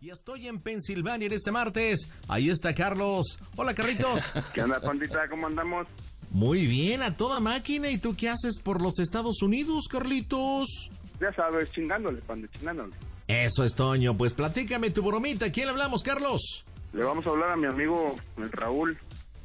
Y 0.00 0.10
estoy 0.10 0.46
en 0.46 0.60
Pensilvania 0.60 1.26
en 1.26 1.32
este 1.32 1.50
martes. 1.50 2.08
Ahí 2.28 2.50
está 2.50 2.74
Carlos. 2.74 3.38
Hola, 3.56 3.74
Carlitos. 3.74 4.30
¿Qué 4.54 4.62
onda, 4.62 4.80
pandita? 4.80 5.26
¿Cómo 5.28 5.46
andamos? 5.46 5.86
Muy 6.30 6.66
bien, 6.66 7.02
a 7.02 7.16
toda 7.16 7.40
máquina. 7.40 7.88
¿Y 7.90 7.98
tú 7.98 8.14
qué 8.14 8.28
haces 8.28 8.58
por 8.58 8.82
los 8.82 8.98
Estados 8.98 9.40
Unidos, 9.42 9.88
Carlitos? 9.90 10.90
Ya 11.20 11.32
sabes, 11.32 11.70
chingándole, 11.72 12.20
panda, 12.20 12.46
chingándole. 12.48 12.92
Eso 13.26 13.64
es, 13.64 13.74
Toño. 13.74 14.16
Pues 14.16 14.34
platícame 14.34 14.90
tu 14.90 15.02
bromita. 15.02 15.50
¿Quién 15.50 15.66
le 15.66 15.72
hablamos, 15.72 16.02
Carlos? 16.02 16.64
Le 16.92 17.02
vamos 17.02 17.26
a 17.26 17.30
hablar 17.30 17.50
a 17.52 17.56
mi 17.56 17.66
amigo 17.66 18.16
el 18.36 18.52
Raúl. 18.52 18.98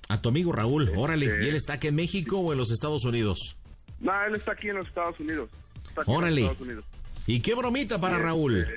A 0.10 0.22
tu 0.22 0.30
amigo 0.30 0.52
Raúl, 0.52 0.88
Este- 0.90 0.98
órale. 1.00 1.26
¿Y 1.46 1.48
él 1.50 1.56
está 1.56 1.74
aquí 1.74 1.88
en 1.88 1.96
México 1.96 2.40
o 2.40 2.52
en 2.52 2.58
los 2.58 2.72
Estados 2.72 3.06
Unidos? 3.06 3.56
No, 4.02 4.12
él 4.26 4.36
está 4.36 4.52
aquí 4.52 4.68
en 4.70 4.76
los 4.78 4.88
Estados 4.88 5.18
Unidos. 5.20 5.50
Está 5.88 6.02
aquí 6.02 6.12
Órale. 6.12 6.42
en 6.42 6.48
los 6.48 6.52
Estados 6.52 6.68
Unidos. 6.68 6.86
¿Y 7.26 7.40
qué 7.40 7.56
bromita 7.56 8.02
para 8.02 8.16
Este, 8.16 8.26
Raúl? 8.28 8.68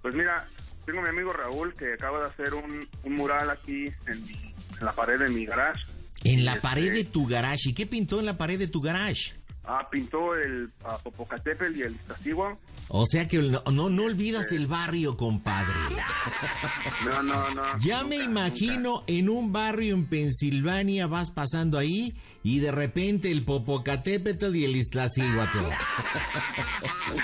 Pues 0.00 0.14
mira, 0.14 0.48
tengo 0.84 1.00
a 1.00 1.02
mi 1.02 1.08
amigo 1.08 1.32
Raúl 1.32 1.74
que 1.74 1.92
acaba 1.94 2.20
de 2.20 2.26
hacer 2.26 2.54
un, 2.54 2.88
un 3.04 3.14
mural 3.14 3.50
aquí 3.50 3.86
en, 4.06 4.24
en 4.78 4.84
la 4.84 4.92
pared 4.92 5.18
de 5.18 5.28
mi 5.28 5.44
garage. 5.46 5.80
En 6.24 6.44
la 6.44 6.52
este- 6.52 6.62
pared 6.62 6.92
de 6.92 7.04
tu 7.04 7.26
garage. 7.26 7.70
¿Y 7.70 7.72
qué 7.74 7.86
pintó 7.86 8.20
en 8.20 8.26
la 8.26 8.38
pared 8.38 8.58
de 8.58 8.68
tu 8.68 8.80
garage? 8.80 9.34
Ah, 9.64 9.86
pintó 9.88 10.34
el 10.34 10.72
ah, 10.84 10.98
Popocatépetl 11.02 11.76
y 11.76 11.82
el 11.82 11.94
Iztaccíhuatl. 11.94 12.58
O 12.88 13.06
sea 13.06 13.28
que 13.28 13.38
no, 13.38 13.62
no, 13.72 13.88
no 13.88 14.02
olvidas 14.04 14.50
el 14.52 14.66
barrio, 14.66 15.16
compadre. 15.16 15.72
No, 17.04 17.22
no, 17.22 17.50
no. 17.50 17.62
Ya 17.80 18.04
me 18.04 18.18
nunca, 18.18 18.30
imagino 18.30 19.02
en 19.08 19.28
un 19.28 19.52
barrio 19.52 19.94
en 19.94 20.06
Pensilvania 20.06 21.06
vas 21.08 21.30
pasando 21.32 21.76
ahí 21.78 22.14
y 22.44 22.60
de 22.60 22.70
repente 22.70 23.30
el 23.30 23.44
Popocatépetl 23.44 24.54
y 24.54 24.64
el 24.64 24.76
Iztaccíhuatl. 24.76 25.58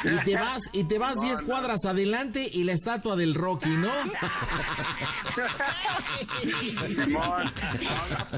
Y 0.05 0.25
te 0.25 0.35
vas 0.35 0.63
y 0.73 0.85
te 0.85 0.99
vas 0.99 1.17
No, 1.17 1.23
10 1.23 1.41
no. 1.41 1.47
cuadras 1.47 1.85
adelante 1.85 2.49
y 2.53 2.65
la 2.65 2.73
estatua 2.73 3.15
del 3.17 3.35
Rocky, 3.35 3.69
¿no? 3.69 3.93
Simón, 6.89 7.53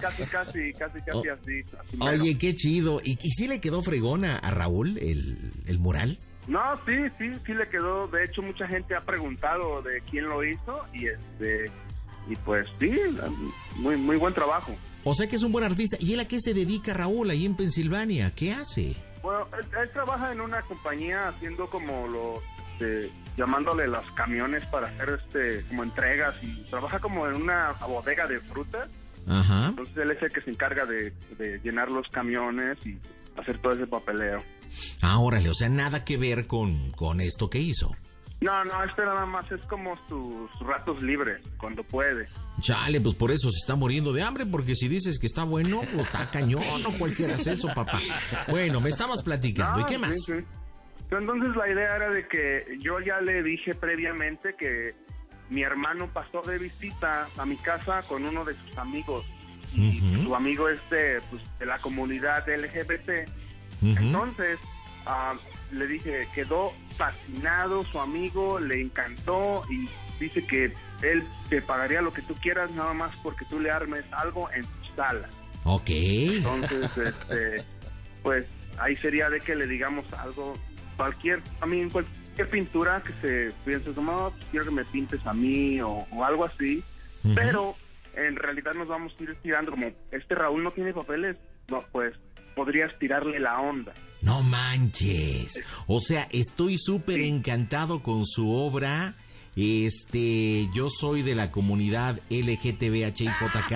casi, 0.00 0.22
casi, 0.24 0.72
casi, 0.72 1.00
casi 1.00 1.28
Oh. 1.28 1.32
así. 1.32 2.20
Oye, 2.22 2.38
qué 2.38 2.54
chido. 2.54 3.00
¿Y, 3.04 3.12
y 3.22 3.30
sí 3.30 3.48
le 3.48 3.60
quedó 3.60 3.82
fregona 3.82 4.38
a 4.38 4.50
Raúl 4.50 4.98
el, 4.98 5.52
el 5.66 5.78
mural? 5.78 6.18
No, 6.48 6.60
sí, 6.86 6.92
sí, 7.18 7.30
sí 7.46 7.54
le 7.54 7.68
quedó. 7.68 8.08
De 8.08 8.24
hecho, 8.24 8.42
mucha 8.42 8.66
gente 8.66 8.94
ha 8.96 9.00
preguntado 9.04 9.82
de 9.82 10.00
quién 10.10 10.28
lo 10.28 10.42
hizo 10.44 10.80
y 10.92 11.06
este 11.06 11.70
y 12.28 12.36
pues 12.36 12.66
sí, 12.78 12.92
muy 13.76 13.96
muy 13.96 14.16
buen 14.16 14.34
trabajo. 14.34 14.74
O 15.04 15.14
sea 15.14 15.26
que 15.28 15.36
es 15.36 15.42
un 15.42 15.52
buen 15.52 15.64
artista. 15.64 15.96
¿Y 16.00 16.12
él 16.14 16.20
a 16.20 16.28
qué 16.28 16.40
se 16.40 16.52
dedica 16.54 16.92
Raúl 16.92 17.30
ahí 17.30 17.46
en 17.46 17.56
Pensilvania? 17.56 18.32
¿Qué 18.34 18.52
hace? 18.52 18.94
Bueno, 19.22 19.46
él, 19.58 19.66
él 19.82 19.90
trabaja 19.92 20.32
en 20.32 20.40
una 20.40 20.60
compañía 20.62 21.28
haciendo 21.28 21.68
como 21.70 22.06
los 22.08 22.42
este, 22.80 23.10
llamándole 23.36 23.86
los 23.86 24.10
camiones 24.12 24.64
para 24.66 24.88
hacer 24.88 25.20
este 25.22 25.66
como 25.68 25.82
entregas 25.84 26.34
y 26.42 26.62
trabaja 26.70 26.98
como 26.98 27.26
en 27.26 27.34
una 27.34 27.72
bodega 27.86 28.26
de 28.26 28.40
frutas. 28.40 28.88
Ajá. 29.26 29.68
Entonces 29.68 29.96
él 29.96 30.10
es 30.10 30.22
el 30.22 30.32
que 30.32 30.40
se 30.42 30.50
encarga 30.50 30.84
de, 30.86 31.12
de 31.38 31.58
llenar 31.62 31.90
los 31.90 32.08
camiones 32.08 32.78
y 32.86 32.98
hacer 33.38 33.58
todo 33.58 33.72
ese 33.74 33.86
papeleo. 33.86 34.42
Ah, 35.02 35.18
órale, 35.18 35.48
o 35.50 35.54
sea, 35.54 35.68
nada 35.68 36.04
que 36.04 36.16
ver 36.16 36.46
con, 36.46 36.90
con 36.92 37.20
esto 37.20 37.48
que 37.50 37.58
hizo. 37.58 37.90
No, 38.40 38.64
no, 38.64 38.82
este 38.84 39.02
nada 39.02 39.26
más 39.26 39.50
es 39.52 39.60
como 39.68 39.94
sus 40.08 40.48
ratos 40.66 41.02
libres, 41.02 41.42
cuando 41.58 41.84
puede. 41.84 42.24
Chale, 42.62 42.98
pues 43.02 43.14
por 43.14 43.30
eso 43.30 43.50
se 43.50 43.58
está 43.58 43.76
muriendo 43.76 44.14
de 44.14 44.22
hambre, 44.22 44.46
porque 44.46 44.74
si 44.74 44.88
dices 44.88 45.18
que 45.18 45.26
está 45.26 45.44
bueno, 45.44 45.80
pues 45.92 46.06
está 46.06 46.30
cañón, 46.30 46.62
no 46.82 46.90
cualquiera 46.98 47.34
hace 47.34 47.52
eso, 47.52 47.68
papá. 47.74 48.00
Bueno, 48.48 48.80
me 48.80 48.88
estabas 48.88 49.22
platicando, 49.22 49.80
¿y 49.80 49.82
Ah, 49.82 49.86
qué 49.86 49.94
sí, 49.96 50.00
más? 50.00 50.24
sí. 50.24 50.32
Entonces 51.10 51.54
la 51.56 51.68
idea 51.70 51.96
era 51.96 52.08
de 52.10 52.26
que 52.28 52.78
yo 52.78 52.98
ya 53.00 53.20
le 53.20 53.42
dije 53.42 53.74
previamente 53.74 54.54
que 54.58 54.94
mi 55.50 55.62
hermano 55.62 56.08
pasó 56.08 56.42
de 56.42 56.58
visita 56.58 57.28
a 57.36 57.44
mi 57.44 57.56
casa 57.56 58.02
con 58.02 58.24
uno 58.24 58.44
de 58.44 58.54
sus 58.54 58.78
amigos 58.78 59.26
y 59.74 60.00
su 60.24 60.34
amigo 60.34 60.68
es 60.68 60.80
de, 60.90 61.20
pues, 61.30 61.42
de 61.58 61.66
la 61.66 61.78
comunidad 61.78 62.48
LGBT. 62.48 63.28
Entonces 63.82 64.58
ah, 65.06 65.34
le 65.72 65.86
dije, 65.86 66.26
quedó 66.34 66.72
fascinado 66.96 67.82
su 67.84 68.00
amigo, 68.00 68.58
le 68.58 68.80
encantó 68.80 69.62
y 69.70 69.88
dice 70.22 70.44
que 70.44 70.72
él 71.02 71.24
te 71.48 71.62
pagaría 71.62 72.02
lo 72.02 72.12
que 72.12 72.22
tú 72.22 72.34
quieras 72.34 72.70
nada 72.72 72.92
más 72.92 73.12
porque 73.22 73.44
tú 73.46 73.58
le 73.58 73.70
armes 73.70 74.04
algo 74.12 74.50
en 74.52 74.62
tu 74.62 74.96
sala. 74.96 75.28
Ok. 75.64 75.88
Entonces, 75.88 76.90
este, 76.96 77.64
pues 78.22 78.46
ahí 78.78 78.96
sería 78.96 79.30
de 79.30 79.40
que 79.40 79.54
le 79.54 79.66
digamos 79.66 80.12
algo, 80.12 80.56
cualquier, 80.96 81.42
a 81.60 81.66
mí 81.66 81.88
cualquier 81.90 82.19
pintura 82.46 83.02
que 83.02 83.12
se 83.20 83.54
piense 83.64 83.92
como, 83.92 84.12
"No, 84.12 84.30
pues, 84.30 84.44
quiero 84.50 84.66
que 84.66 84.72
me 84.72 84.84
pintes 84.84 85.26
a 85.26 85.32
mí 85.32 85.80
o, 85.80 86.06
o 86.10 86.24
algo 86.24 86.44
así, 86.44 86.82
pero 87.34 87.74
en 88.14 88.36
realidad 88.36 88.74
nos 88.74 88.88
vamos 88.88 89.12
a 89.18 89.22
ir 89.22 89.36
tirando 89.42 89.70
como, 89.70 89.90
este 90.10 90.34
Raúl 90.34 90.62
no 90.62 90.72
tiene 90.72 90.92
papeles, 90.92 91.36
no, 91.68 91.84
pues 91.92 92.14
podrías 92.54 92.96
tirarle 92.98 93.38
la 93.38 93.60
onda. 93.60 93.94
No 94.22 94.42
manches. 94.42 95.62
O 95.86 96.00
sea, 96.00 96.28
estoy 96.30 96.76
súper 96.76 97.20
encantado 97.20 98.02
con 98.02 98.26
su 98.26 98.52
obra. 98.52 99.14
Este, 99.56 100.68
yo 100.72 100.88
soy 100.90 101.22
de 101.22 101.34
la 101.34 101.50
comunidad 101.50 102.20
LGTBHIJK. 102.30 103.72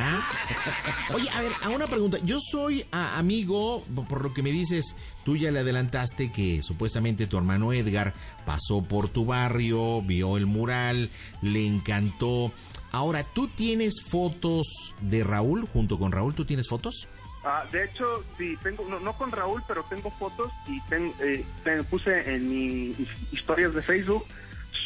Oye, 1.14 1.28
a 1.30 1.40
ver, 1.42 1.52
a 1.62 1.70
una 1.70 1.86
pregunta. 1.86 2.18
Yo 2.24 2.38
soy 2.40 2.86
amigo, 2.92 3.84
por 4.08 4.22
lo 4.22 4.32
que 4.32 4.42
me 4.42 4.50
dices, 4.52 4.94
tú 5.24 5.36
ya 5.36 5.50
le 5.50 5.60
adelantaste 5.60 6.30
que 6.30 6.62
supuestamente 6.62 7.26
tu 7.26 7.36
hermano 7.36 7.72
Edgar 7.72 8.14
pasó 8.46 8.82
por 8.82 9.08
tu 9.08 9.26
barrio, 9.26 10.00
vio 10.02 10.36
el 10.36 10.46
mural, 10.46 11.10
le 11.42 11.66
encantó. 11.66 12.52
Ahora, 12.92 13.24
¿tú 13.24 13.48
tienes 13.48 13.94
fotos 14.08 14.94
de 15.00 15.24
Raúl 15.24 15.66
junto 15.66 15.98
con 15.98 16.12
Raúl? 16.12 16.34
¿Tú 16.34 16.44
tienes 16.44 16.68
fotos? 16.68 17.08
Ah, 17.46 17.64
de 17.70 17.84
hecho, 17.84 18.24
sí, 18.38 18.56
tengo, 18.62 18.86
no, 18.88 19.00
no 19.00 19.12
con 19.18 19.30
Raúl, 19.30 19.62
pero 19.68 19.84
tengo 19.90 20.10
fotos 20.12 20.50
y 20.66 20.80
ten- 20.82 21.12
eh, 21.20 21.44
puse 21.90 22.34
en 22.34 22.48
mis 22.48 22.96
historias 23.32 23.74
de 23.74 23.82
Facebook, 23.82 24.24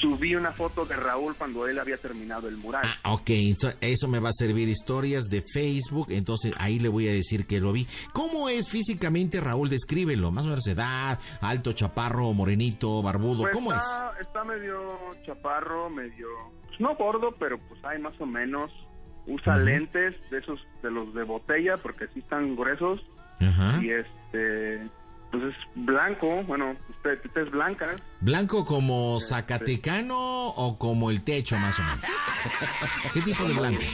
subí 0.00 0.34
una 0.36 0.52
foto 0.52 0.84
de 0.84 0.94
Raúl 0.96 1.34
cuando 1.34 1.66
él 1.66 1.78
había 1.78 1.96
terminado 1.96 2.48
el 2.48 2.56
mural. 2.56 2.82
Ah, 3.02 3.12
ok, 3.14 3.28
ento- 3.30 3.74
eso 3.80 4.06
me 4.08 4.20
va 4.20 4.28
a 4.28 4.32
servir 4.32 4.68
historias 4.68 5.28
de 5.28 5.42
Facebook, 5.42 6.06
entonces 6.10 6.52
ahí 6.58 6.78
le 6.78 6.88
voy 6.88 7.08
a 7.08 7.12
decir 7.12 7.46
que 7.46 7.58
lo 7.60 7.72
vi. 7.72 7.86
¿Cómo 8.12 8.48
es 8.48 8.68
físicamente 8.68 9.40
Raúl? 9.40 9.68
Descríbelo, 9.68 10.30
más 10.30 10.44
o 10.44 10.48
menos 10.50 10.66
edad, 10.66 11.18
alto, 11.40 11.72
chaparro, 11.72 12.32
morenito, 12.32 13.02
barbudo, 13.02 13.42
Pues 13.42 13.54
¿cómo 13.54 13.72
es? 13.72 13.78
está, 13.78 14.12
está 14.20 14.44
medio 14.44 14.96
chaparro, 15.24 15.90
medio, 15.90 16.28
pues 16.66 16.78
no 16.80 16.94
gordo, 16.94 17.34
pero 17.38 17.58
pues 17.58 17.82
hay 17.84 17.98
más 18.00 18.14
o 18.20 18.26
menos. 18.26 18.70
Usa 19.26 19.58
lentes 19.58 20.14
de 20.30 20.38
esos, 20.38 20.58
de 20.82 20.90
los 20.90 21.12
de 21.12 21.22
botella, 21.22 21.76
porque 21.76 22.06
sí 22.14 22.20
están 22.20 22.56
gruesos. 22.56 23.00
Ajá. 23.40 23.78
Y 23.82 23.90
este, 23.90 24.80
pues 25.30 25.42
es 25.44 25.54
blanco, 25.74 26.42
bueno, 26.44 26.74
usted, 26.88 27.18
usted 27.24 27.42
es 27.42 27.50
blanca. 27.50 27.94
¿Blanco 28.20 28.64
como 28.64 29.18
Este. 29.18 29.34
zacatecano 29.34 30.46
o 30.48 30.78
como 30.78 31.10
el 31.10 31.22
techo, 31.22 31.58
más 31.58 31.78
o 31.78 31.82
menos? 31.82 32.00
¿Qué 33.12 33.20
tipo 33.22 33.44
de 33.44 33.54
blanco? 33.54 33.82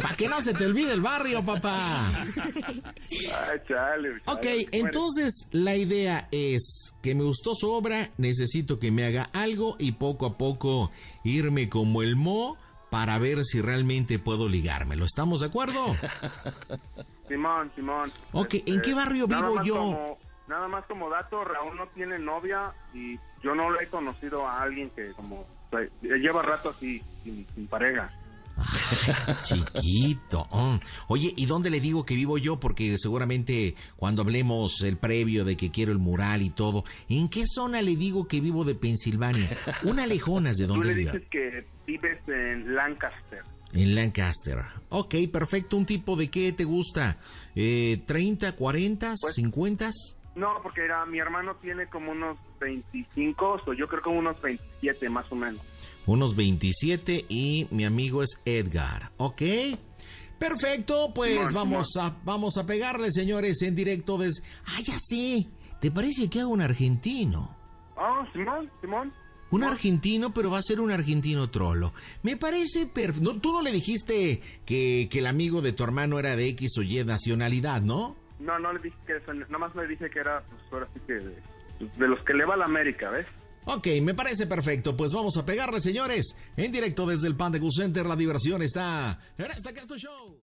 Para 0.00 0.16
que 0.16 0.28
no 0.28 0.40
se 0.40 0.54
te 0.54 0.66
olvide 0.66 0.92
el 0.92 1.00
barrio, 1.00 1.44
papá. 1.44 2.06
Ay, 2.08 3.60
chale, 3.68 4.10
Ok, 4.26 4.46
entonces 4.72 5.48
la 5.52 5.76
idea 5.76 6.28
es 6.30 6.94
que 7.02 7.14
me 7.14 7.24
gustó 7.24 7.54
su 7.54 7.70
obra, 7.70 8.10
necesito 8.16 8.78
que 8.78 8.90
me 8.90 9.04
haga 9.04 9.28
algo 9.32 9.76
y 9.78 9.92
poco 9.92 10.26
a 10.26 10.38
poco 10.38 10.90
irme 11.24 11.68
como 11.68 12.02
el 12.02 12.16
mo 12.16 12.56
para 12.90 13.18
ver 13.18 13.44
si 13.44 13.60
realmente 13.60 14.18
puedo 14.18 14.48
ligármelo. 14.48 15.04
¿Estamos 15.04 15.40
de 15.40 15.46
acuerdo? 15.46 15.96
Simón, 17.28 17.72
Simón. 17.74 18.12
Ok, 18.32 18.54
¿en 18.66 18.80
qué 18.82 18.94
barrio 18.94 19.26
nada 19.26 19.48
vivo 19.50 19.62
yo? 19.64 19.74
como- 19.76 20.18
nada 20.48 20.68
más 20.68 20.84
como 20.86 21.10
dato, 21.10 21.42
Raúl 21.44 21.76
no 21.76 21.86
tiene 21.88 22.18
novia 22.18 22.72
y 22.94 23.18
yo 23.42 23.54
no 23.54 23.70
le 23.70 23.84
he 23.84 23.88
conocido 23.88 24.46
a 24.46 24.62
alguien 24.62 24.90
que 24.90 25.12
como 25.14 25.40
o 25.40 25.46
sea, 25.70 25.80
lleva 26.00 26.42
rato 26.42 26.70
así 26.70 27.02
sin, 27.24 27.44
sin 27.54 27.66
pareja. 27.66 28.10
Chiquito. 29.42 30.46
mm. 30.50 30.76
Oye, 31.08 31.32
¿y 31.36 31.46
dónde 31.46 31.68
le 31.70 31.80
digo 31.80 32.04
que 32.06 32.14
vivo 32.14 32.38
yo? 32.38 32.58
Porque 32.58 32.96
seguramente 32.98 33.74
cuando 33.96 34.22
hablemos 34.22 34.80
el 34.82 34.96
previo 34.96 35.44
de 35.44 35.56
que 35.56 35.70
quiero 35.70 35.92
el 35.92 35.98
mural 35.98 36.42
y 36.42 36.50
todo, 36.50 36.84
¿en 37.08 37.28
qué 37.28 37.42
zona 37.46 37.82
le 37.82 37.96
digo 37.96 38.26
que 38.26 38.40
vivo 38.40 38.64
de 38.64 38.74
Pensilvania? 38.74 39.48
Una 39.84 40.06
lejonas 40.06 40.56
de 40.56 40.66
Tú 40.66 40.72
donde 40.74 40.88
le 40.88 40.94
viva. 40.94 41.12
dices 41.12 41.28
que 41.30 41.66
vives 41.86 42.18
en 42.28 42.74
Lancaster. 42.74 43.42
En 43.72 43.94
Lancaster. 43.94 44.58
Ok, 44.88 45.14
perfecto. 45.32 45.76
¿Un 45.76 45.86
tipo 45.86 46.16
de 46.16 46.30
qué 46.30 46.52
te 46.52 46.64
gusta? 46.64 47.18
Eh, 47.54 48.02
¿30, 48.06 48.54
40, 48.54 49.14
Pues- 49.20 49.34
50? 49.34 49.90
No, 50.34 50.60
porque 50.62 50.84
era, 50.84 51.04
mi 51.06 51.18
hermano 51.18 51.56
tiene 51.62 51.88
como 51.88 52.12
unos 52.12 52.36
25, 52.60 53.62
o 53.66 53.72
yo 53.72 53.88
creo 53.88 54.02
que 54.02 54.08
unos 54.10 54.40
27 54.42 55.08
más 55.08 55.24
o 55.32 55.34
menos. 55.34 55.62
Unos 56.04 56.36
27 56.36 57.24
y 57.28 57.66
mi 57.70 57.86
amigo 57.86 58.22
es 58.22 58.38
Edgar. 58.44 59.10
¿Ok? 59.16 59.42
Perfecto, 60.38 61.12
pues 61.14 61.52
vamos 61.54 61.96
a 61.96 62.14
vamos 62.24 62.58
a 62.58 62.66
pegarle, 62.66 63.10
señores, 63.10 63.62
en 63.62 63.74
directo 63.74 64.18
desde... 64.18 64.42
Ah, 64.66 64.80
ya 64.84 64.98
sé. 64.98 65.46
¿Te 65.80 65.90
parece 65.90 66.28
que 66.28 66.40
hago 66.40 66.50
un 66.50 66.60
argentino? 66.60 67.56
Oh, 67.96 68.22
Simón, 68.34 68.70
Simón. 68.82 69.12
Un 69.50 69.60
No. 69.60 69.68
argentino, 69.68 70.34
pero 70.34 70.50
va 70.50 70.58
a 70.58 70.62
ser 70.62 70.80
un 70.80 70.90
argentino 70.90 71.48
trolo. 71.50 71.92
Me 72.22 72.36
parece 72.36 72.86
perfecto. 72.86 73.36
tú 73.40 73.52
no 73.52 73.62
le 73.62 73.70
dijiste 73.72 74.42
que, 74.64 75.08
que 75.10 75.18
el 75.20 75.26
amigo 75.26 75.62
de 75.62 75.72
tu 75.72 75.84
hermano 75.84 76.18
era 76.18 76.34
de 76.36 76.48
X 76.48 76.78
o 76.78 76.82
Y 76.82 77.04
nacionalidad, 77.04 77.80
¿no? 77.82 78.16
No, 78.40 78.58
no 78.58 78.72
le 78.72 78.80
dije 78.80 78.96
que 79.06 79.16
eso, 79.16 79.32
nomás 79.48 79.74
le 79.76 79.86
dije 79.86 80.10
que 80.10 80.18
era, 80.18 80.42
pues 80.42 80.62
ahora 80.72 80.88
sí 80.92 81.00
que 81.06 81.12
de, 81.14 81.34
de 81.96 82.08
los 82.08 82.20
que 82.22 82.34
le 82.34 82.44
va 82.44 82.54
a 82.54 82.58
la 82.58 82.64
América, 82.66 83.08
¿ves? 83.10 83.26
Ok, 83.64 83.86
me 84.02 84.14
parece 84.14 84.46
perfecto. 84.46 84.96
Pues 84.96 85.12
vamos 85.12 85.36
a 85.36 85.44
pegarle, 85.46 85.80
señores. 85.80 86.36
En 86.56 86.70
directo 86.70 87.06
desde 87.06 87.26
el 87.28 87.36
Panda 87.36 87.58
Cool 87.58 87.72
Center, 87.72 88.06
la 88.06 88.14
diversión 88.14 88.62
está 88.62 89.18
en 89.38 89.46
Casto 89.74 89.96
Show. 89.96 90.40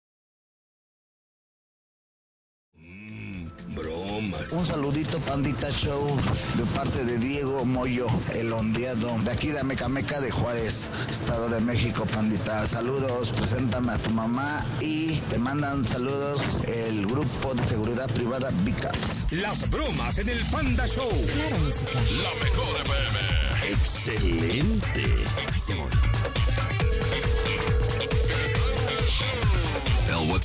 Un 4.53 4.67
saludito, 4.67 5.19
Pandita 5.21 5.71
Show, 5.71 6.17
de 6.57 6.65
parte 6.75 7.05
de 7.05 7.19
Diego 7.19 7.65
Moyo, 7.65 8.07
el 8.35 8.53
ondeado, 8.53 9.19
de 9.25 9.31
aquí 9.31 9.49
de 9.49 9.61
Amecameca 9.61 10.21
de 10.21 10.31
Juárez, 10.31 10.89
Estado 11.11 11.49
de 11.49 11.61
México, 11.61 12.07
Pandita. 12.07 12.67
Saludos, 12.67 13.33
preséntame 13.33 13.93
a 13.93 13.99
tu 13.99 14.11
mamá 14.11 14.65
y 14.81 15.17
te 15.31 15.39
mandan 15.39 15.87
saludos 15.87 16.61
el 16.67 17.07
grupo 17.07 17.55
de 17.55 17.67
seguridad 17.67 18.09
privada 18.13 18.51
Vicaps. 18.63 19.31
Las 19.33 19.69
bromas 19.71 20.19
en 20.19 20.29
el 20.29 20.45
Panda 20.47 20.87
Show. 20.87 21.11
Claro, 21.33 21.59
música. 21.59 21.93
La 22.23 22.45
mejor 22.45 22.81
FM. 22.81 23.73
Excelente. 23.73 25.05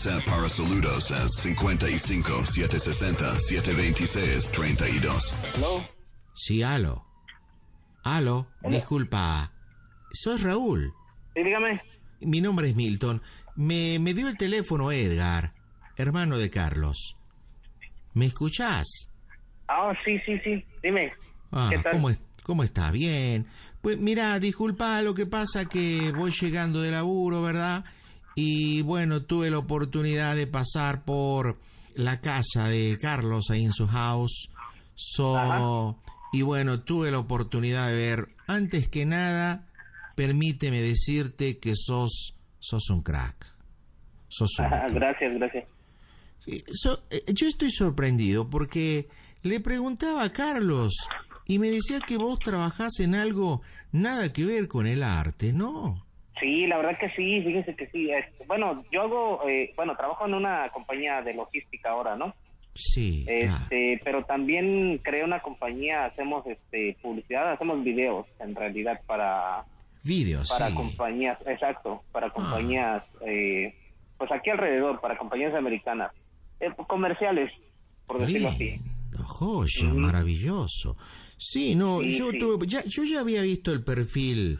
WhatsApp 0.07 0.25
para 0.29 0.47
saludos 0.49 1.11
es 1.11 1.33
55 1.33 2.45
760 2.45 3.39
726 3.39 4.51
32. 4.51 5.33
¿No? 5.59 5.85
Sí, 6.33 6.63
aló. 6.63 7.03
Aló, 8.03 8.47
disculpa. 8.69 9.51
Soy 10.11 10.37
Raúl. 10.37 10.93
Sí, 11.35 11.43
dígame. 11.43 11.81
Mi 12.21 12.39
nombre 12.39 12.69
es 12.69 12.75
Milton. 12.75 13.21
Me, 13.57 13.99
me 13.99 14.13
dio 14.13 14.29
el 14.29 14.37
teléfono 14.37 14.91
Edgar, 14.93 15.53
hermano 15.97 16.37
de 16.37 16.49
Carlos. 16.49 17.17
¿Me 18.13 18.27
escuchás? 18.27 19.11
Ah, 19.67 19.91
sí, 20.05 20.19
sí, 20.25 20.39
sí, 20.41 20.63
dime. 20.81 21.11
Ah, 21.51 21.67
¿Qué 21.69 21.79
tal? 21.79 21.91
¿cómo, 21.91 22.09
es- 22.09 22.21
¿cómo 22.43 22.63
está? 22.63 22.91
Bien. 22.91 23.45
Pues 23.81 23.97
mira, 23.97 24.39
disculpa, 24.39 25.01
lo 25.01 25.13
que 25.13 25.25
pasa 25.25 25.65
que 25.67 26.13
voy 26.15 26.31
llegando 26.31 26.81
de 26.81 26.91
laburo, 26.91 27.41
¿verdad? 27.41 27.83
Y 28.39 28.83
bueno, 28.83 29.23
tuve 29.23 29.49
la 29.49 29.57
oportunidad 29.57 30.35
de 30.35 30.45
pasar 30.45 31.03
por 31.05 31.57
la 31.95 32.21
casa 32.21 32.67
de 32.67 32.99
Carlos 33.01 33.49
ahí 33.49 33.63
en 33.65 33.71
su 33.73 33.87
house. 33.87 34.51
So, 34.93 35.97
y 36.31 36.43
bueno, 36.43 36.81
tuve 36.81 37.09
la 37.09 37.17
oportunidad 37.17 37.87
de 37.87 37.95
ver, 37.95 38.29
antes 38.45 38.89
que 38.89 39.07
nada, 39.07 39.67
permíteme 40.13 40.81
decirte 40.83 41.57
que 41.57 41.73
sos, 41.75 42.35
sos 42.59 42.91
un 42.91 43.01
crack. 43.01 43.43
Sos 44.29 44.51
único. 44.59 44.99
gracias, 44.99 45.33
gracias. 45.33 45.65
Eh, 46.45 46.63
so- 46.73 47.01
eh, 47.09 47.23
yo 47.33 47.47
estoy 47.47 47.71
sorprendido 47.71 48.51
porque 48.51 49.09
le 49.41 49.59
preguntaba 49.61 50.23
a 50.23 50.31
Carlos 50.31 50.93
y 51.47 51.57
me 51.57 51.71
decía 51.71 52.01
que 52.01 52.17
vos 52.17 52.39
trabajás 52.43 52.99
en 52.99 53.15
algo 53.15 53.63
nada 53.91 54.31
que 54.31 54.45
ver 54.45 54.67
con 54.67 54.85
el 54.85 55.01
arte, 55.01 55.53
¿no? 55.53 56.05
Sí, 56.39 56.67
la 56.67 56.77
verdad 56.77 56.97
que 56.99 57.09
sí, 57.11 57.41
fíjese 57.41 57.75
que 57.75 57.87
sí. 57.87 58.09
este, 58.11 58.45
bueno, 58.45 58.83
yo 58.91 59.01
hago, 59.03 59.47
eh, 59.49 59.73
bueno, 59.75 59.95
trabajo 59.95 60.25
en 60.25 60.33
una 60.35 60.69
compañía 60.71 61.21
de 61.21 61.33
logística 61.33 61.89
ahora, 61.91 62.15
¿no? 62.15 62.35
Sí, 62.75 63.23
claro. 63.25 63.41
Este, 63.63 63.99
pero 64.03 64.23
también 64.25 64.99
creé 65.03 65.23
una 65.23 65.41
compañía, 65.41 66.05
hacemos 66.05 66.45
este 66.45 66.95
publicidad, 67.01 67.51
hacemos 67.53 67.83
videos 67.83 68.27
en 68.39 68.53
realidad 68.55 69.01
para 69.07 69.65
Videos, 70.03 70.47
para 70.49 70.67
sí. 70.67 70.73
Ah. 70.73 70.75
compañías, 70.77 71.37
exacto, 71.47 72.03
para 72.11 72.29
compañías, 72.29 73.03
eh, 73.25 73.73
pues 74.17 74.31
aquí 74.31 74.51
alrededor, 74.51 75.01
para 75.01 75.17
compañías 75.17 75.55
americanas, 75.55 76.11
eh, 76.59 76.69
comerciales, 76.87 77.51
por 78.05 78.19
decirlo 78.19 78.49
así. 78.49 78.79
Joya, 79.25 79.93
maravilloso. 79.95 80.95
Sí, 81.37 81.75
no, 81.75 82.01
Sí, 82.01 82.11
yo 82.17 82.31
sí. 82.31 82.37
tuve- 82.37 82.67
ya, 82.67 82.83
yo 82.85 83.03
ya 83.03 83.21
había 83.21 83.41
visto 83.41 83.71
el 83.71 83.83
perfil 83.83 84.59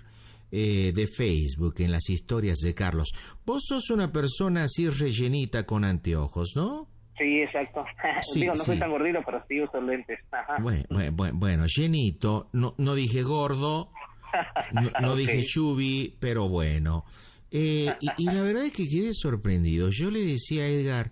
eh, 0.51 0.91
de 0.93 1.07
Facebook 1.07 1.75
en 1.79 1.91
las 1.91 2.09
historias 2.09 2.59
de 2.59 2.73
Carlos. 2.73 3.11
Vos 3.45 3.65
sos 3.67 3.89
una 3.89 4.11
persona 4.11 4.63
así 4.63 4.89
rellenita 4.89 5.65
con 5.65 5.83
anteojos, 5.83 6.53
¿no? 6.55 6.87
Sí, 7.17 7.41
exacto. 7.41 7.83
Sí, 8.21 8.41
Digo, 8.41 8.53
no 8.53 8.63
soy 8.63 8.75
sí. 8.75 8.79
tan 8.79 8.91
gordito, 8.91 9.19
pero 9.25 9.43
sí 9.47 9.61
uso 9.61 9.81
lentes. 9.81 10.19
Ajá. 10.31 10.57
Bueno, 10.61 10.85
bueno, 11.13 11.37
bueno, 11.37 11.65
llenito, 11.67 12.49
no, 12.53 12.75
no 12.77 12.95
dije 12.95 13.23
gordo, 13.23 13.91
no, 15.01 15.15
dije 15.15 15.43
chubi, 15.43 16.15
pero 16.19 16.47
bueno. 16.47 17.05
Eh, 17.51 17.93
y, 17.99 18.09
y 18.17 18.25
la 18.25 18.41
verdad 18.41 18.65
es 18.65 18.71
que 18.71 18.87
quedé 18.87 19.13
sorprendido. 19.13 19.89
Yo 19.89 20.11
le 20.11 20.21
decía 20.21 20.63
a 20.63 20.67
Edgar, 20.67 21.11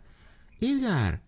Edgar, 0.60 1.22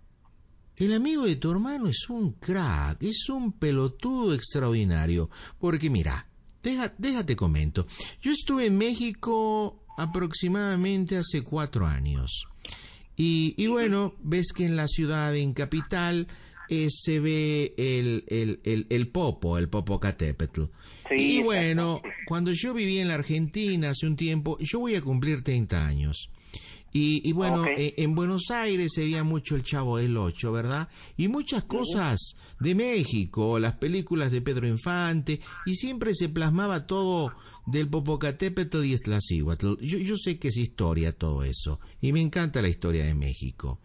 el 0.76 0.94
amigo 0.94 1.26
de 1.26 1.38
tu 1.38 1.52
hermano 1.52 1.88
es 1.88 2.10
un 2.10 2.34
crack, 2.34 3.02
es 3.02 3.30
un 3.30 3.54
pelotudo 3.54 4.34
extraordinario. 4.34 5.30
Porque 5.60 5.90
mira, 5.90 6.28
deja, 6.70 6.94
déjate 6.98 7.36
comento. 7.36 7.88
Yo 8.22 8.32
estuve 8.32 8.66
en 8.66 8.78
México 8.78 9.84
aproximadamente 9.98 11.18
hace 11.18 11.42
cuatro 11.42 11.86
años. 11.86 12.46
Y, 13.16 13.56
y 13.58 13.68
bueno, 13.68 14.14
ves 14.22 14.54
que 14.54 14.66
en 14.66 14.76
la 14.76 14.88
ciudad, 14.88 15.36
en 15.36 15.54
capital, 15.54 16.28
eh, 16.70 16.88
se 16.90 17.20
ve 17.20 17.74
el, 17.78 18.26
el, 18.28 18.60
el, 18.64 18.86
el 18.90 19.08
Popo, 19.08 19.58
el 19.58 19.70
Popocatépetl. 19.70 20.64
Sí, 21.10 21.38
y 21.38 21.44
bueno, 21.44 22.02
cuando 22.28 22.52
yo 22.52 22.74
viví 22.74 23.00
en 23.00 23.08
la 23.08 23.16
Argentina 23.16 23.90
hace 23.90 24.06
un 24.06 24.16
tiempo, 24.16 24.58
yo 24.60 24.80
voy 24.80 24.96
a 24.96 25.02
cumplir 25.02 25.42
30 25.42 25.86
años. 25.86 26.30
Y, 26.94 27.28
y 27.28 27.32
bueno, 27.34 27.66
eh, 27.66 27.94
en 27.98 28.16
Buenos 28.16 28.50
Aires 28.50 28.94
se 28.94 29.02
veía 29.02 29.24
mucho 29.24 29.56
el 29.56 29.64
Chavo 29.64 29.98
del 29.98 30.18
Ocho, 30.18 30.52
¿verdad? 30.52 30.88
Y 31.18 31.28
muchas 31.28 31.64
cosas 31.66 32.36
de 32.60 32.76
México, 32.76 33.60
las 33.60 33.76
películas 33.76 34.32
de 34.32 34.42
Pedro 34.42 34.68
Infante, 34.68 35.40
y 35.66 35.76
siempre 35.76 36.16
se 36.16 36.30
plasmaba 36.30 36.88
todo 36.88 37.34
del 37.66 37.90
Popocatépetl 37.90 38.86
y 38.86 38.94
Iztaccíhuatl. 38.94 39.76
Yo, 39.82 39.98
yo 39.98 40.16
sé 40.18 40.40
que 40.40 40.48
es 40.48 40.58
historia 40.58 41.12
todo 41.12 41.44
eso, 41.44 41.80
y 42.02 42.14
me 42.14 42.22
encanta 42.22 42.62
la 42.62 42.70
historia 42.70 43.06
de 43.06 43.16
México. 43.16 43.80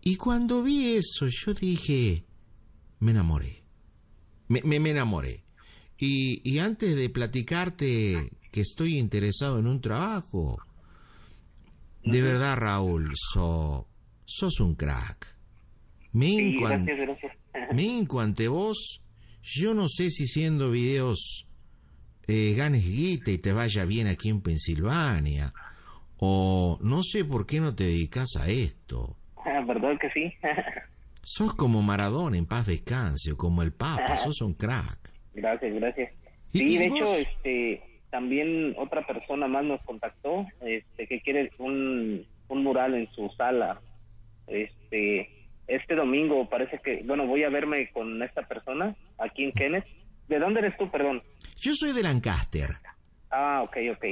Y 0.00 0.16
cuando 0.16 0.62
vi 0.62 0.94
eso, 0.94 1.26
yo 1.28 1.54
dije, 1.54 2.24
me 3.00 3.10
enamoré. 3.10 3.62
Me, 4.48 4.62
me, 4.62 4.80
me 4.80 4.90
enamoré. 4.90 5.44
Y, 5.98 6.40
y 6.48 6.58
antes 6.58 6.94
de 6.96 7.08
platicarte 7.08 8.30
que 8.50 8.60
estoy 8.60 8.98
interesado 8.98 9.58
en 9.58 9.66
un 9.66 9.80
trabajo, 9.80 10.58
de 12.04 12.22
verdad, 12.22 12.56
Raúl, 12.56 13.12
so, 13.14 13.86
sos 14.24 14.60
un 14.60 14.74
crack. 14.74 15.26
Me 16.12 16.26
Sí, 16.26 16.32
hinco 16.54 16.66
an- 16.66 16.84
gracias, 16.84 17.06
gracias. 17.08 17.32
me 17.74 17.82
hinco 17.82 18.20
ante 18.20 18.48
vos. 18.48 19.00
Yo 19.42 19.74
no 19.74 19.88
sé 19.88 20.10
si 20.10 20.26
siendo 20.26 20.70
videos 20.70 21.46
eh, 22.26 22.54
ganes 22.56 22.84
guita 22.84 23.30
y 23.30 23.38
te 23.38 23.52
vaya 23.52 23.84
bien 23.84 24.06
aquí 24.06 24.28
en 24.30 24.40
Pensilvania. 24.40 25.52
O 26.18 26.78
no 26.82 27.02
sé 27.02 27.24
por 27.24 27.46
qué 27.46 27.60
no 27.60 27.74
te 27.74 27.84
dedicas 27.84 28.36
a 28.36 28.48
esto. 28.48 29.16
¿Verdad 29.66 29.98
que 30.00 30.10
sí? 30.10 30.32
Sos 31.22 31.54
como 31.54 31.82
Maradona 31.82 32.36
en 32.36 32.46
paz 32.46 32.66
descanse 32.66 33.32
o 33.32 33.36
como 33.36 33.62
el 33.62 33.72
Papa, 33.72 34.16
sos 34.16 34.40
un 34.42 34.54
crack. 34.54 35.12
gracias, 35.34 35.74
gracias. 35.74 36.12
¿Y- 36.52 36.58
Sí, 36.60 36.78
de 36.78 36.84
hecho, 36.86 37.14
este, 37.16 37.82
también 38.14 38.76
otra 38.78 39.04
persona 39.04 39.48
más 39.48 39.64
nos 39.64 39.82
contactó, 39.82 40.46
este, 40.60 41.08
que 41.08 41.20
quiere 41.20 41.50
un, 41.58 42.24
un 42.46 42.62
mural 42.62 42.94
en 42.94 43.10
su 43.10 43.28
sala. 43.30 43.80
Este, 44.46 45.28
este 45.66 45.96
domingo 45.96 46.48
parece 46.48 46.78
que, 46.78 47.02
bueno, 47.02 47.26
voy 47.26 47.42
a 47.42 47.48
verme 47.48 47.90
con 47.90 48.22
esta 48.22 48.42
persona 48.42 48.94
aquí 49.18 49.42
en 49.42 49.50
Kenneth. 49.50 49.86
¿De 50.28 50.38
dónde 50.38 50.60
eres 50.60 50.76
tú, 50.76 50.88
perdón? 50.92 51.24
Yo 51.56 51.72
soy 51.74 51.92
de 51.92 52.04
Lancaster. 52.04 52.70
Ah, 53.32 53.62
ok, 53.64 53.78
ok. 53.96 54.04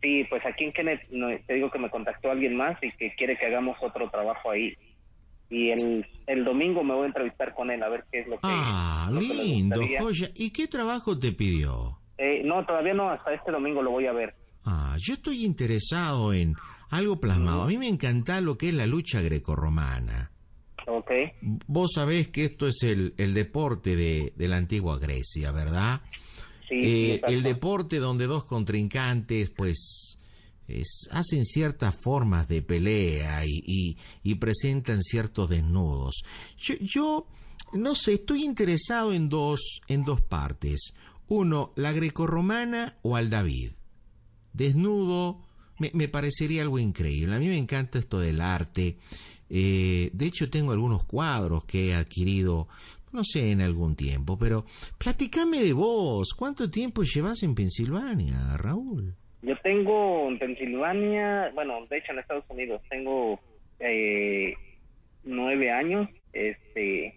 Sí, 0.00 0.24
pues 0.30 0.42
aquí 0.46 0.64
en 0.64 0.72
Kenneth 0.72 1.02
no, 1.10 1.28
te 1.46 1.54
digo 1.56 1.70
que 1.70 1.78
me 1.78 1.90
contactó 1.90 2.30
alguien 2.30 2.56
más 2.56 2.82
y 2.82 2.90
que 2.92 3.14
quiere 3.16 3.36
que 3.36 3.44
hagamos 3.44 3.76
otro 3.82 4.08
trabajo 4.08 4.50
ahí. 4.50 4.72
Y 5.50 5.72
el, 5.72 6.06
el 6.26 6.42
domingo 6.42 6.82
me 6.82 6.94
voy 6.94 7.04
a 7.04 7.08
entrevistar 7.08 7.52
con 7.52 7.70
él 7.70 7.82
a 7.82 7.90
ver 7.90 8.04
qué 8.10 8.20
es 8.20 8.28
lo 8.28 8.36
que... 8.36 8.44
Ah, 8.44 9.10
lo 9.12 9.20
lindo. 9.20 9.82
¿Y 10.34 10.50
qué 10.52 10.66
trabajo 10.68 11.18
te 11.18 11.32
pidió? 11.32 11.98
Eh, 12.18 12.42
no, 12.44 12.64
todavía 12.64 12.94
no, 12.94 13.10
hasta 13.10 13.34
este 13.34 13.52
domingo 13.52 13.82
lo 13.82 13.90
voy 13.90 14.06
a 14.06 14.12
ver. 14.12 14.34
Ah, 14.64 14.96
yo 14.98 15.14
estoy 15.14 15.44
interesado 15.44 16.32
en 16.32 16.54
algo 16.90 17.20
plasmado. 17.20 17.62
A 17.62 17.66
mí 17.66 17.78
me 17.78 17.88
encanta 17.88 18.40
lo 18.40 18.56
que 18.56 18.68
es 18.70 18.74
la 18.74 18.86
lucha 18.86 19.20
grecorromana. 19.20 20.30
Ok, 20.88 21.10
Vos 21.66 21.92
sabés 21.94 22.28
que 22.28 22.44
esto 22.44 22.66
es 22.66 22.82
el, 22.82 23.14
el 23.18 23.34
deporte 23.34 23.96
de, 23.96 24.32
de 24.36 24.48
la 24.48 24.56
antigua 24.56 24.98
Grecia, 24.98 25.50
¿verdad? 25.52 26.00
sí, 26.68 26.74
Eh, 26.82 27.20
el 27.26 27.42
deporte 27.42 27.98
donde 27.98 28.26
dos 28.26 28.44
contrincantes, 28.44 29.50
pues, 29.50 30.18
es- 30.68 31.08
hacen 31.12 31.44
ciertas 31.44 31.94
formas 31.96 32.48
de 32.48 32.62
pelea 32.62 33.44
y, 33.44 33.60
y- 33.66 33.96
y 34.22 34.34
presentan 34.36 35.00
ciertos 35.02 35.48
desnudos. 35.50 36.22
Yo, 36.56 36.74
yo, 36.80 37.26
no 37.72 37.94
sé, 37.94 38.14
estoy 38.14 38.44
interesado 38.44 39.12
en 39.12 39.28
dos, 39.28 39.80
en 39.88 40.04
dos 40.04 40.20
partes. 40.20 40.94
Uno, 41.28 41.72
la 41.76 41.92
grecorromana 41.92 42.96
o 43.02 43.16
al 43.16 43.30
David. 43.30 43.70
Desnudo, 44.52 45.40
me, 45.78 45.90
me 45.92 46.08
parecería 46.08 46.62
algo 46.62 46.78
increíble. 46.78 47.34
A 47.34 47.38
mí 47.38 47.48
me 47.48 47.58
encanta 47.58 47.98
esto 47.98 48.20
del 48.20 48.40
arte. 48.40 48.96
Eh, 49.50 50.10
de 50.12 50.26
hecho, 50.26 50.50
tengo 50.50 50.72
algunos 50.72 51.04
cuadros 51.04 51.64
que 51.64 51.88
he 51.88 51.94
adquirido, 51.94 52.68
no 53.12 53.22
sé, 53.24 53.50
en 53.50 53.60
algún 53.60 53.96
tiempo, 53.96 54.38
pero 54.38 54.64
platicame 54.98 55.62
de 55.62 55.72
vos. 55.72 56.34
¿Cuánto 56.36 56.68
tiempo 56.68 57.02
llevas 57.02 57.42
en 57.42 57.54
Pensilvania, 57.54 58.56
Raúl? 58.56 59.14
Yo 59.42 59.54
tengo 59.62 60.28
en 60.28 60.38
Pensilvania, 60.38 61.50
bueno, 61.54 61.86
de 61.88 61.98
hecho 61.98 62.12
en 62.12 62.18
Estados 62.18 62.44
Unidos, 62.48 62.82
tengo 62.88 63.38
eh, 63.78 64.54
nueve 65.24 65.70
años. 65.70 66.08
Este, 66.32 67.14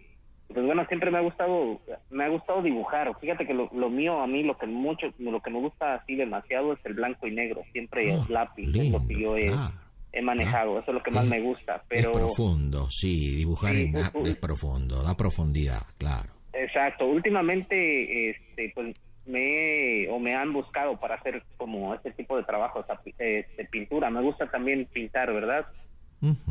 pues 0.53 0.65
bueno, 0.65 0.85
siempre 0.87 1.11
me 1.11 1.19
ha 1.19 1.21
gustado, 1.21 1.79
me 2.09 2.23
ha 2.25 2.29
gustado 2.29 2.61
dibujar. 2.61 3.15
Fíjate 3.19 3.45
que 3.45 3.53
lo, 3.53 3.69
lo 3.73 3.89
mío, 3.89 4.19
a 4.21 4.27
mí, 4.27 4.43
lo 4.43 4.57
que 4.57 4.65
mucho, 4.67 5.13
lo 5.19 5.41
que 5.41 5.49
me 5.51 5.59
gusta 5.59 5.95
así 5.95 6.15
demasiado 6.15 6.73
es 6.73 6.79
el 6.85 6.93
blanco 6.95 7.27
y 7.27 7.31
negro. 7.31 7.63
Siempre 7.71 8.11
Ah, 8.13 8.23
el 8.27 8.33
lápiz 8.33 8.63
es 8.63 8.91
lo 8.91 8.99
que 8.99 9.13
lindo, 9.13 9.19
yo 9.21 9.37
he, 9.37 9.47
claro. 9.47 9.73
he 10.11 10.21
manejado. 10.21 10.79
Eso 10.79 10.91
es 10.91 10.95
lo 10.95 11.03
que 11.03 11.11
más 11.11 11.25
Es- 11.25 11.29
me 11.29 11.41
gusta. 11.41 11.83
Pero 11.87 12.11
Es 12.11 12.17
profundo, 12.17 12.89
sí, 12.89 13.35
dibujar 13.35 13.75
Sí, 13.75 13.81
en 13.83 13.95
es 14.25 14.35
profundo, 14.37 15.03
da 15.03 15.15
profundidad, 15.15 15.81
claro. 15.97 16.29
Exacto, 16.53 17.05
últimamente 17.05 18.31
este 18.31 18.71
pues 18.73 18.95
me 19.27 20.07
o 20.09 20.17
me 20.17 20.33
han 20.35 20.51
buscado 20.51 20.99
para 20.99 21.15
hacer 21.15 21.43
como 21.57 21.93
este 21.93 22.11
tipo 22.11 22.35
de 22.35 22.43
trabajos, 22.43 22.85
este, 23.19 23.65
pintura. 23.69 24.09
Me 24.09 24.21
gusta 24.21 24.49
también 24.49 24.87
pintar, 24.91 25.31
¿verdad? 25.31 25.67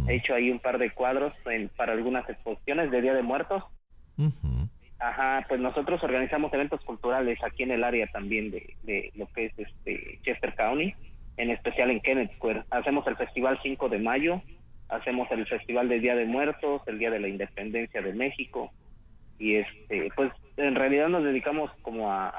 He 0.06 0.14
hecho 0.14 0.34
ahí 0.34 0.50
un 0.50 0.60
par 0.60 0.78
de 0.78 0.92
cuadros 0.92 1.34
en- 1.46 1.68
para 1.70 1.92
algunas 1.92 2.28
exposiciones 2.28 2.90
de 2.90 3.02
Día 3.02 3.12
de 3.14 3.22
Muertos. 3.22 3.64
Ujú. 4.18 4.68
Ajá, 5.00 5.46
pues 5.48 5.60
nosotros 5.60 6.02
organizamos 6.02 6.52
eventos 6.52 6.80
culturales 6.84 7.38
aquí 7.44 7.62
en 7.62 7.70
el 7.70 7.84
área 7.84 8.06
también 8.08 8.50
de, 8.50 8.74
de 8.82 9.12
lo 9.14 9.26
que 9.32 9.46
es 9.46 9.52
este 9.56 10.18
Chester 10.24 10.54
County, 10.56 10.92
en 11.36 11.50
especial 11.50 11.90
en 11.92 12.00
Kenneth 12.00 12.32
Square. 12.34 12.64
Hacemos 12.70 13.06
el 13.06 13.16
Festival 13.16 13.60
5 13.62 13.88
de 13.88 13.98
Mayo, 14.00 14.42
hacemos 14.88 15.28
el 15.30 15.46
Festival 15.46 15.88
de 15.88 16.00
Día 16.00 16.16
de 16.16 16.24
Muertos, 16.26 16.82
el 16.88 16.98
Día 16.98 17.10
de 17.10 17.20
la 17.20 17.28
Independencia 17.28 18.02
de 18.02 18.12
México 18.12 18.72
y 19.38 19.54
este 19.54 20.08
pues 20.16 20.32
en 20.56 20.74
realidad 20.74 21.08
nos 21.08 21.22
dedicamos 21.22 21.70
como 21.82 22.10
a, 22.10 22.30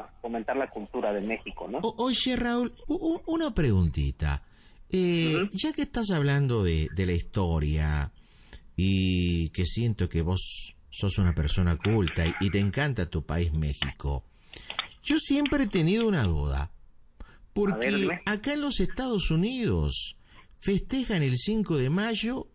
a 0.00 0.08
fomentar 0.22 0.56
la 0.56 0.70
cultura 0.70 1.12
de 1.12 1.20
México, 1.20 1.68
¿no? 1.70 1.80
O- 1.82 1.94
oye, 2.04 2.34
Raúl, 2.36 2.72
u- 2.88 2.94
u- 3.16 3.22
una 3.26 3.52
preguntita. 3.52 4.42
Eh. 4.90 5.34
Ya 5.52 5.74
que 5.74 5.82
estás 5.82 6.10
hablando 6.10 6.64
de, 6.64 6.86
de 6.96 7.04
la 7.04 7.12
historia 7.12 8.10
y 8.76 9.50
que 9.50 9.66
siento 9.66 10.08
que 10.08 10.22
vos 10.22 10.75
sos 10.96 11.18
una 11.18 11.34
persona 11.34 11.76
culta 11.76 12.24
y, 12.40 12.48
te 12.48 12.58
encanta 12.58 13.10
tu 13.10 13.22
país 13.22 13.52
México, 13.52 14.24
yo 15.02 15.18
siempre 15.18 15.64
he 15.64 15.68
tenido 15.68 16.08
una 16.08 16.22
duda. 16.22 16.70
Porque 17.52 18.08
acá 18.24 18.54
en 18.54 18.62
los 18.62 18.80
Estados 18.80 19.30
Unidos 19.30 20.16
festejan 20.58 21.22
el 21.22 21.36
5 21.36 21.76
de 21.76 21.90
mayo 21.90 22.46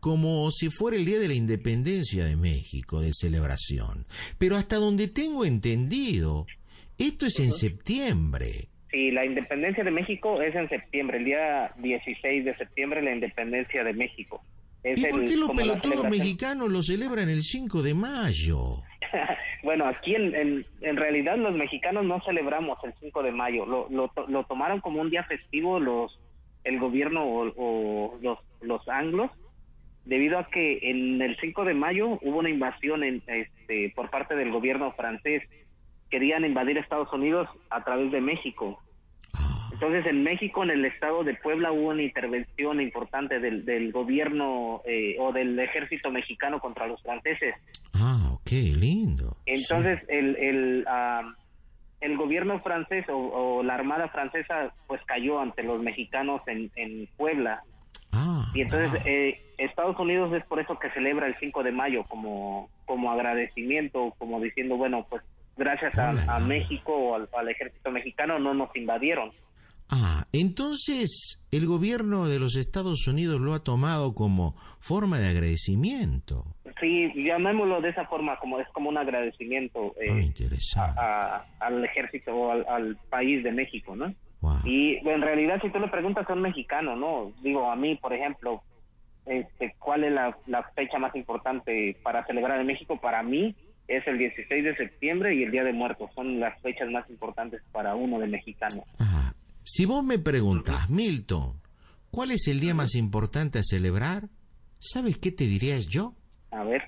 como 0.00 0.50
si 0.50 0.70
fuera 0.70 0.96
el 0.96 1.04
día 1.04 1.18
de 1.18 1.28
la 1.28 1.34
independencia 1.34 2.24
de 2.24 2.36
México, 2.36 3.02
de 3.02 3.12
celebración. 3.12 4.06
Pero 4.38 4.56
hasta 4.56 4.76
donde 4.76 5.08
tengo 5.08 5.44
entendido, 5.44 6.46
esto 6.96 7.26
es 7.26 7.38
en 7.40 7.52
septiembre. 7.52 8.68
Sí, 8.90 9.10
la 9.10 9.26
independencia 9.26 9.84
de 9.84 9.90
México 9.90 10.40
es 10.40 10.54
en 10.54 10.68
septiembre, 10.70 11.18
el 11.18 11.26
día 11.26 11.74
16 11.76 12.44
de 12.44 12.56
septiembre 12.56 13.02
la 13.02 13.14
independencia 13.14 13.84
de 13.84 13.92
México. 13.92 14.42
Es 14.82 14.98
¿Y 15.02 15.06
por 15.06 15.20
el- 15.20 15.28
qué 15.28 15.36
los 15.36 15.50
pelotudos 15.50 16.08
mexicanos 16.08 16.70
lo 16.70 16.82
celebran 16.82 17.28
el 17.28 17.42
5 17.42 17.82
de 17.82 17.94
mayo? 17.94 18.58
bueno, 19.62 19.86
aquí 19.86 20.14
en, 20.14 20.34
en, 20.34 20.66
en 20.80 20.96
realidad 20.96 21.36
los 21.36 21.54
mexicanos 21.54 22.04
no 22.04 22.20
celebramos 22.24 22.78
el 22.84 22.94
5 23.00 23.22
de 23.22 23.32
mayo, 23.32 23.66
lo, 23.66 23.88
lo, 23.90 24.10
lo 24.28 24.44
tomaron 24.44 24.80
como 24.80 25.00
un 25.00 25.10
día 25.10 25.24
festivo 25.24 25.78
los 25.80 26.18
el 26.64 26.78
gobierno 26.78 27.24
o, 27.24 27.52
o 27.56 28.18
los, 28.20 28.38
los 28.60 28.86
anglos, 28.88 29.30
debido 30.04 30.38
a 30.38 30.48
que 30.50 30.78
en 30.82 31.20
el 31.22 31.36
5 31.40 31.64
de 31.64 31.74
mayo 31.74 32.18
hubo 32.22 32.38
una 32.38 32.50
invasión 32.50 33.02
en, 33.02 33.22
este, 33.26 33.92
por 33.96 34.10
parte 34.10 34.34
del 34.34 34.50
gobierno 34.50 34.92
francés. 34.92 35.42
Querían 36.10 36.44
invadir 36.44 36.76
Estados 36.76 37.10
Unidos 37.12 37.48
a 37.70 37.82
través 37.84 38.10
de 38.12 38.20
México. 38.20 38.78
Entonces, 39.80 40.04
en 40.04 40.22
México, 40.22 40.62
en 40.62 40.68
el 40.70 40.84
estado 40.84 41.24
de 41.24 41.32
Puebla, 41.36 41.72
hubo 41.72 41.88
una 41.88 42.02
intervención 42.02 42.82
importante 42.82 43.40
del, 43.40 43.64
del 43.64 43.92
gobierno 43.92 44.82
eh, 44.84 45.16
o 45.18 45.32
del 45.32 45.58
ejército 45.58 46.10
mexicano 46.10 46.60
contra 46.60 46.86
los 46.86 47.02
franceses. 47.02 47.54
ah, 47.94 48.30
ok, 48.34 48.50
lindo. 48.76 49.38
Entonces, 49.46 49.98
el, 50.08 50.36
el, 50.36 50.84
ah, 50.86 51.22
el 52.02 52.18
gobierno 52.18 52.60
francés 52.60 53.06
o, 53.08 53.16
o 53.16 53.62
la 53.62 53.74
armada 53.74 54.08
francesa, 54.08 54.74
pues 54.86 55.00
cayó 55.06 55.40
ante 55.40 55.62
los 55.62 55.80
mexicanos 55.82 56.42
en, 56.46 56.70
en 56.76 57.08
Puebla. 57.16 57.62
Ah, 58.12 58.50
Y 58.54 58.60
entonces, 58.60 59.00
ah, 59.00 59.08
eh, 59.08 59.40
Estados 59.56 59.98
Unidos 59.98 60.30
es 60.34 60.44
por 60.44 60.60
eso 60.60 60.78
que 60.78 60.90
celebra 60.90 61.26
el 61.26 61.36
5 61.40 61.62
de 61.62 61.72
mayo 61.72 62.04
como, 62.04 62.68
como 62.84 63.10
agradecimiento, 63.10 64.14
como 64.18 64.42
diciendo, 64.42 64.76
bueno, 64.76 65.06
pues 65.08 65.22
gracias 65.56 65.98
a, 65.98 66.38
México 66.40 66.92
o 66.94 67.14
al, 67.14 67.30
al 67.32 67.48
ejército 67.48 67.90
mexicano 67.90 68.38
no 68.38 68.52
nos 68.52 68.76
invadieron. 68.76 69.30
Ah, 69.90 70.24
entonces 70.32 71.40
el 71.50 71.66
gobierno 71.66 72.28
de 72.28 72.38
los 72.38 72.56
Estados 72.56 73.06
Unidos 73.06 73.40
lo 73.40 73.54
ha 73.54 73.62
tomado 73.64 74.14
como 74.14 74.54
forma 74.80 75.18
de 75.18 75.28
agradecimiento. 75.28 76.42
Sí, 76.80 77.10
llamémoslo 77.16 77.80
de 77.80 77.90
esa 77.90 78.06
forma, 78.06 78.38
como 78.38 78.58
es 78.60 78.66
como 78.72 78.88
un 78.88 78.96
agradecimiento 78.98 79.94
eh, 80.00 80.06
Ah, 80.10 80.20
interesante. 80.20 81.00
a- 81.00 81.36
a- 81.36 81.46
al 81.66 81.84
ejército 81.84 82.34
o 82.34 82.50
al, 82.52 82.64
al 82.68 82.96
país 83.10 83.42
de 83.44 83.52
México, 83.52 83.94
¿no? 83.96 84.14
Wow. 84.40 84.58
Y 84.64 84.96
en 85.06 85.20
realidad, 85.20 85.60
si 85.60 85.70
tú 85.70 85.78
le 85.78 85.88
preguntas 85.88 86.28
a 86.28 86.32
un 86.32 86.40
mexicano, 86.42 86.96
¿no? 86.96 87.32
Digo, 87.42 87.70
a 87.70 87.76
mí, 87.76 87.96
por 87.96 88.12
ejemplo, 88.14 88.62
este, 89.26 89.74
¿cuál 89.78 90.04
es 90.04 90.12
la, 90.12 90.36
la 90.46 90.62
fecha 90.74 90.98
más 90.98 91.14
importante 91.14 91.96
para 92.02 92.24
celebrar 92.26 92.58
en 92.60 92.66
México? 92.66 92.98
Para 92.98 93.22
mí 93.22 93.54
es 93.86 94.06
el 94.06 94.16
16 94.18 94.64
de 94.64 94.76
septiembre 94.76 95.34
y 95.34 95.42
el 95.42 95.50
Día 95.50 95.64
de 95.64 95.74
Muertos. 95.74 96.10
Son 96.14 96.40
las 96.40 96.58
fechas 96.62 96.88
más 96.90 97.08
importantes 97.10 97.60
para 97.72 97.94
uno 97.96 98.18
de 98.18 98.28
mexicano. 98.28 98.82
Ah, 98.98 99.29
si 99.72 99.84
vos 99.84 100.02
me 100.02 100.18
preguntás, 100.18 100.90
Milton, 100.90 101.60
¿cuál 102.10 102.32
es 102.32 102.48
el 102.48 102.58
día 102.58 102.74
más 102.74 102.96
importante 102.96 103.60
a 103.60 103.62
celebrar? 103.62 104.28
¿Sabes 104.80 105.18
qué 105.18 105.30
te 105.30 105.46
diría 105.46 105.78
yo? 105.78 106.16
A 106.50 106.64
ver. 106.64 106.82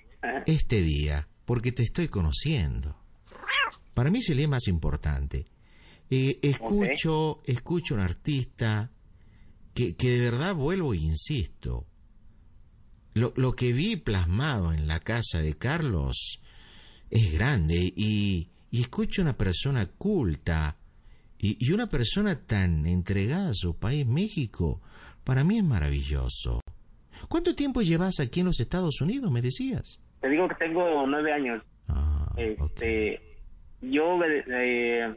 Este 0.46 0.82
día, 0.82 1.28
porque 1.44 1.70
te 1.70 1.84
estoy 1.84 2.08
conociendo. 2.08 2.96
Para 3.94 4.10
mí 4.10 4.18
es 4.18 4.30
el 4.30 4.38
día 4.38 4.48
más 4.48 4.66
importante. 4.66 5.46
Eh, 6.10 6.40
escucho, 6.42 7.40
escucho 7.44 7.94
un 7.94 8.00
artista 8.00 8.90
que, 9.74 9.94
que 9.94 10.10
de 10.10 10.20
verdad 10.30 10.56
vuelvo 10.56 10.92
e 10.92 10.98
insisto. 10.98 11.86
Lo, 13.14 13.32
lo 13.36 13.52
que 13.52 13.72
vi 13.72 13.94
plasmado 13.94 14.72
en 14.72 14.88
la 14.88 14.98
casa 14.98 15.38
de 15.38 15.56
Carlos 15.56 16.40
es 17.10 17.32
grande 17.32 17.92
y, 17.94 18.48
y 18.72 18.80
escucho 18.80 19.22
una 19.22 19.36
persona 19.36 19.86
culta 19.86 20.76
y, 21.42 21.56
y 21.58 21.72
una 21.72 21.88
persona 21.88 22.36
tan 22.46 22.86
entregada 22.86 23.50
a 23.50 23.54
su 23.54 23.78
país, 23.78 24.06
México, 24.06 24.80
para 25.24 25.44
mí 25.44 25.58
es 25.58 25.64
maravilloso. 25.64 26.60
¿Cuánto 27.28 27.54
tiempo 27.54 27.82
llevas 27.82 28.20
aquí 28.20 28.40
en 28.40 28.46
los 28.46 28.60
Estados 28.60 29.00
Unidos, 29.00 29.30
me 29.30 29.42
decías? 29.42 30.00
Te 30.20 30.28
digo 30.30 30.48
que 30.48 30.54
tengo 30.54 31.06
nueve 31.06 31.32
años. 31.32 31.62
Ah. 31.88 32.32
Este, 32.36 33.20
yo 33.80 34.20
eh, 34.24 35.14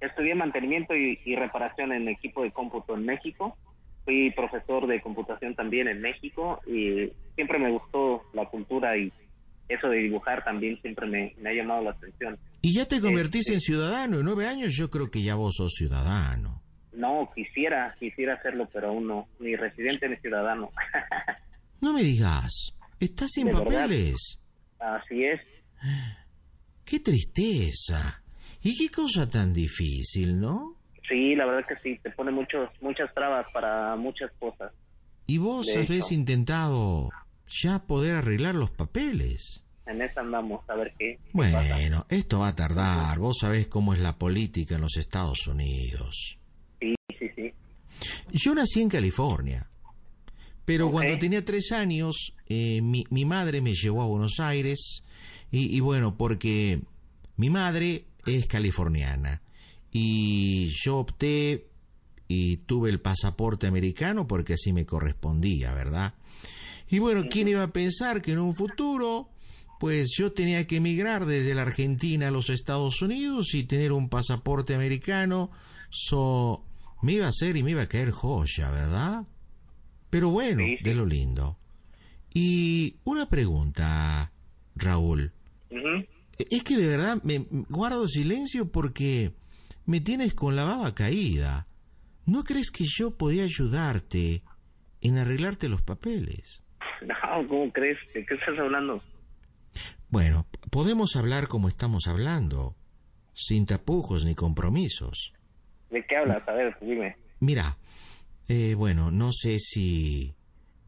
estudié 0.00 0.34
mantenimiento 0.34 0.94
y, 0.94 1.18
y 1.24 1.36
reparación 1.36 1.92
en 1.92 2.08
equipo 2.08 2.44
de 2.44 2.52
cómputo 2.52 2.94
en 2.94 3.04
México. 3.04 3.56
Fui 4.04 4.30
profesor 4.30 4.86
de 4.86 5.00
computación 5.00 5.54
también 5.54 5.88
en 5.88 6.00
México 6.00 6.60
y 6.66 7.10
siempre 7.34 7.58
me 7.58 7.70
gustó 7.70 8.22
la 8.32 8.46
cultura 8.46 8.96
y 8.96 9.12
eso 9.68 9.88
de 9.88 9.98
dibujar 9.98 10.44
también 10.44 10.80
siempre 10.82 11.06
me, 11.06 11.34
me 11.40 11.50
ha 11.50 11.54
llamado 11.54 11.82
la 11.82 11.90
atención. 11.90 12.38
Y 12.64 12.72
ya 12.72 12.86
te 12.86 13.00
convertiste 13.00 13.52
Este- 13.52 13.54
en 13.54 13.60
ciudadano. 13.60 14.18
En 14.20 14.24
nueve 14.24 14.46
años 14.46 14.72
yo 14.74 14.88
creo 14.88 15.10
que 15.10 15.22
ya 15.22 15.34
vos 15.34 15.56
sos 15.56 15.74
ciudadano. 15.74 16.62
No, 16.92 17.28
quisiera, 17.34 17.94
quisiera 18.00 18.34
hacerlo, 18.34 18.68
pero 18.72 18.88
aún 18.88 19.06
no, 19.06 19.28
ni 19.38 19.54
residente 19.54 20.08
ni 20.08 20.16
ciudadano. 20.16 20.70
No 21.80 21.92
me 21.92 22.02
digas, 22.02 22.72
estás 22.98 23.32
sin 23.32 23.48
verdad. 23.48 23.64
papeles. 23.64 24.38
Así 24.78 25.22
es. 25.24 25.40
Qué 26.86 26.98
tristeza. 27.00 28.22
Y 28.62 28.74
qué 28.78 28.88
cosa 28.90 29.28
tan 29.28 29.52
difícil, 29.52 30.40
¿no? 30.40 30.76
Sí, 31.06 31.34
la 31.34 31.44
verdad 31.44 31.68
que 31.68 31.76
sí, 31.82 32.00
te 32.02 32.10
pone 32.12 32.30
muchos, 32.30 32.70
muchas 32.80 33.12
trabas 33.12 33.44
para 33.52 33.96
muchas 33.96 34.30
cosas. 34.38 34.72
Y 35.26 35.36
vos 35.36 35.68
hecho. 35.68 36.14
intentado 36.14 37.10
ya 37.46 37.80
poder 37.86 38.16
arreglar 38.16 38.54
los 38.54 38.70
papeles. 38.70 39.63
En 39.86 40.00
esa 40.00 40.20
andamos, 40.20 40.68
a 40.68 40.76
ver 40.76 40.94
qué, 40.98 41.18
pasa. 41.32 41.76
Bueno, 41.76 42.06
esto 42.08 42.40
va 42.40 42.48
a 42.48 42.54
tardar. 42.54 43.18
Vos 43.18 43.38
sabés 43.40 43.66
cómo 43.66 43.92
es 43.92 44.00
la 44.00 44.16
política 44.18 44.76
en 44.76 44.80
los 44.80 44.96
Estados 44.96 45.46
Unidos. 45.46 46.38
Sí, 46.80 46.94
sí, 47.18 47.30
sí. 47.36 47.52
Yo 48.32 48.54
nací 48.54 48.80
en 48.80 48.88
California, 48.88 49.68
pero 50.64 50.90
cuando 50.90 51.18
tenía 51.18 51.44
tres 51.44 51.72
años, 51.72 52.32
eh, 52.48 52.80
mi, 52.80 53.04
mi 53.10 53.24
madre 53.24 53.60
me 53.60 53.74
llevó 53.74 54.02
a 54.02 54.06
Buenos 54.06 54.40
Aires 54.40 55.02
y, 55.50 55.76
y 55.76 55.80
bueno, 55.80 56.16
porque 56.16 56.80
mi 57.36 57.50
madre 57.50 58.06
es 58.26 58.46
californiana 58.46 59.42
y 59.92 60.68
yo 60.68 60.98
opté 60.98 61.68
y 62.26 62.56
tuve 62.58 62.90
el 62.90 63.00
pasaporte 63.00 63.66
americano 63.66 64.26
porque 64.26 64.54
así 64.54 64.72
me 64.72 64.86
correspondía, 64.86 65.74
¿verdad? 65.74 66.14
Y 66.88 66.98
bueno, 66.98 67.24
¿quién 67.30 67.48
iba 67.48 67.62
a 67.62 67.72
pensar 67.72 68.22
que 68.22 68.32
en 68.32 68.38
un 68.38 68.54
futuro, 68.54 69.28
pues 69.84 70.12
yo 70.16 70.32
tenía 70.32 70.66
que 70.66 70.76
emigrar 70.76 71.26
desde 71.26 71.54
la 71.54 71.60
Argentina 71.60 72.28
a 72.28 72.30
los 72.30 72.48
Estados 72.48 73.02
Unidos 73.02 73.52
y 73.52 73.64
tener 73.64 73.92
un 73.92 74.08
pasaporte 74.08 74.74
americano? 74.74 75.50
So, 75.90 76.64
me 77.02 77.12
iba 77.12 77.26
a 77.26 77.28
hacer 77.28 77.54
y 77.58 77.62
me 77.62 77.72
iba 77.72 77.82
a 77.82 77.86
caer 77.86 78.10
joya, 78.10 78.70
¿verdad? 78.70 79.26
Pero 80.08 80.30
bueno, 80.30 80.64
Sí, 80.64 80.78
sí. 80.78 80.84
de 80.84 80.94
lo 80.94 81.04
lindo. 81.04 81.58
Y 82.32 82.96
una 83.04 83.28
pregunta, 83.28 84.32
Raúl. 84.74 85.32
Es 86.38 86.64
que 86.64 86.78
de 86.78 86.86
verdad 86.86 87.22
me 87.22 87.44
guardo 87.68 88.08
silencio 88.08 88.72
porque 88.72 89.34
me 89.84 90.00
tienes 90.00 90.32
con 90.32 90.56
la 90.56 90.64
baba 90.64 90.94
caída. 90.94 91.66
¿No 92.24 92.42
crees 92.44 92.70
que 92.70 92.84
yo 92.86 93.18
podía 93.18 93.44
ayudarte 93.44 94.44
en 95.02 95.18
arreglarte 95.18 95.68
los 95.68 95.82
papeles? 95.82 96.62
No, 97.06 97.46
¿cómo 97.48 97.70
crees? 97.70 97.98
¿De 98.14 98.24
qué 98.24 98.32
estás 98.34 98.58
hablando? 98.58 99.02
Bueno, 100.14 100.46
podemos 100.70 101.16
hablar 101.16 101.48
como 101.48 101.66
estamos 101.66 102.06
hablando, 102.06 102.76
sin 103.32 103.66
tapujos 103.66 104.24
ni 104.24 104.36
compromisos. 104.36 105.34
¿De 105.90 106.06
qué 106.06 106.16
hablas? 106.16 106.48
A 106.48 106.52
ver, 106.52 106.76
dime. 106.80 107.16
Mira, 107.40 107.76
eh, 108.48 108.76
bueno, 108.76 109.10
no 109.10 109.32
sé 109.32 109.58
si 109.58 110.32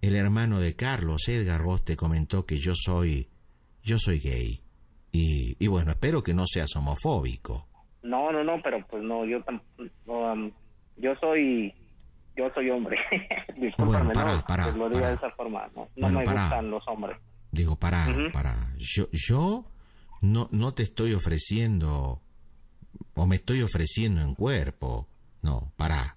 el 0.00 0.14
hermano 0.14 0.60
de 0.60 0.76
Carlos, 0.76 1.26
Edgar, 1.26 1.64
vos 1.64 1.84
te 1.84 1.96
comentó 1.96 2.46
que 2.46 2.58
yo 2.58 2.74
soy, 2.76 3.26
yo 3.82 3.98
soy 3.98 4.20
gay. 4.20 4.60
Y, 5.10 5.56
y 5.58 5.66
bueno, 5.66 5.90
espero 5.90 6.22
que 6.22 6.32
no 6.32 6.46
seas 6.46 6.76
homofóbico. 6.76 7.66
No, 8.04 8.30
no, 8.30 8.44
no, 8.44 8.62
pero 8.62 8.86
pues 8.86 9.02
no, 9.02 9.24
yo 9.24 9.42
tampoco, 9.42 10.52
yo 10.98 11.16
soy, 11.20 11.74
yo 12.36 12.48
soy 12.54 12.70
hombre. 12.70 12.96
Discúlpame, 13.56 14.04
Bueno, 14.14 14.44
pará, 14.46 14.66
no, 14.66 14.70
pues 14.70 14.76
lo 14.76 14.88
diga 14.88 15.00
pará. 15.00 15.08
de 15.08 15.14
esa 15.16 15.30
forma, 15.32 15.66
no, 15.74 15.82
no 15.82 15.88
Bueno, 15.96 16.18
me 16.20 16.26
gustan 16.26 16.70
los 16.70 16.86
hombres. 16.86 17.16
Digo, 17.52 17.76
para, 17.76 18.30
para, 18.32 18.74
yo, 18.78 19.08
yo 19.12 19.70
no, 20.20 20.48
no 20.52 20.74
te 20.74 20.82
estoy 20.82 21.14
ofreciendo, 21.14 22.20
o 23.14 23.26
me 23.26 23.36
estoy 23.36 23.62
ofreciendo 23.62 24.20
en 24.20 24.34
cuerpo. 24.34 25.08
No, 25.42 25.72
para. 25.76 26.16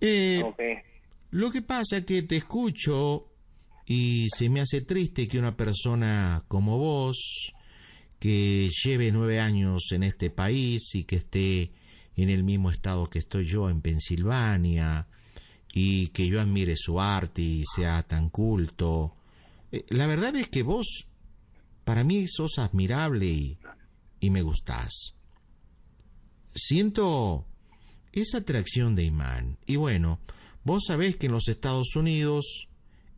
Eh, 0.00 0.42
Lo 1.30 1.50
que 1.50 1.62
pasa 1.62 1.98
es 1.98 2.04
que 2.04 2.22
te 2.22 2.36
escucho 2.36 3.28
y 3.86 4.28
se 4.34 4.48
me 4.48 4.60
hace 4.60 4.82
triste 4.82 5.28
que 5.28 5.38
una 5.38 5.56
persona 5.56 6.44
como 6.48 6.78
vos, 6.78 7.52
que 8.18 8.70
lleve 8.84 9.10
nueve 9.10 9.40
años 9.40 9.90
en 9.92 10.04
este 10.04 10.30
país 10.30 10.94
y 10.94 11.04
que 11.04 11.16
esté 11.16 11.72
en 12.16 12.30
el 12.30 12.44
mismo 12.44 12.70
estado 12.70 13.08
que 13.08 13.18
estoy 13.18 13.44
yo, 13.44 13.68
en 13.68 13.80
Pensilvania, 13.80 15.08
y 15.72 16.08
que 16.08 16.28
yo 16.28 16.40
admire 16.40 16.76
su 16.76 17.00
arte 17.00 17.42
y 17.42 17.64
sea 17.64 18.02
tan 18.02 18.28
culto. 18.28 19.16
Eh, 19.72 19.84
La 19.88 20.06
verdad 20.06 20.36
es 20.36 20.48
que 20.48 20.62
vos, 20.62 21.06
para 21.84 22.04
mí, 22.04 22.26
sos 22.28 22.58
admirable 22.58 23.26
y, 23.26 23.58
y 24.20 24.30
me 24.30 24.42
gustás. 24.42 25.14
Siento 26.54 27.46
esa 28.12 28.38
atracción 28.38 28.94
de 28.94 29.04
imán. 29.04 29.58
Y 29.66 29.76
bueno, 29.76 30.20
vos 30.64 30.84
sabés 30.86 31.16
que 31.16 31.26
en 31.26 31.32
los 31.32 31.48
Estados 31.48 31.96
Unidos 31.96 32.68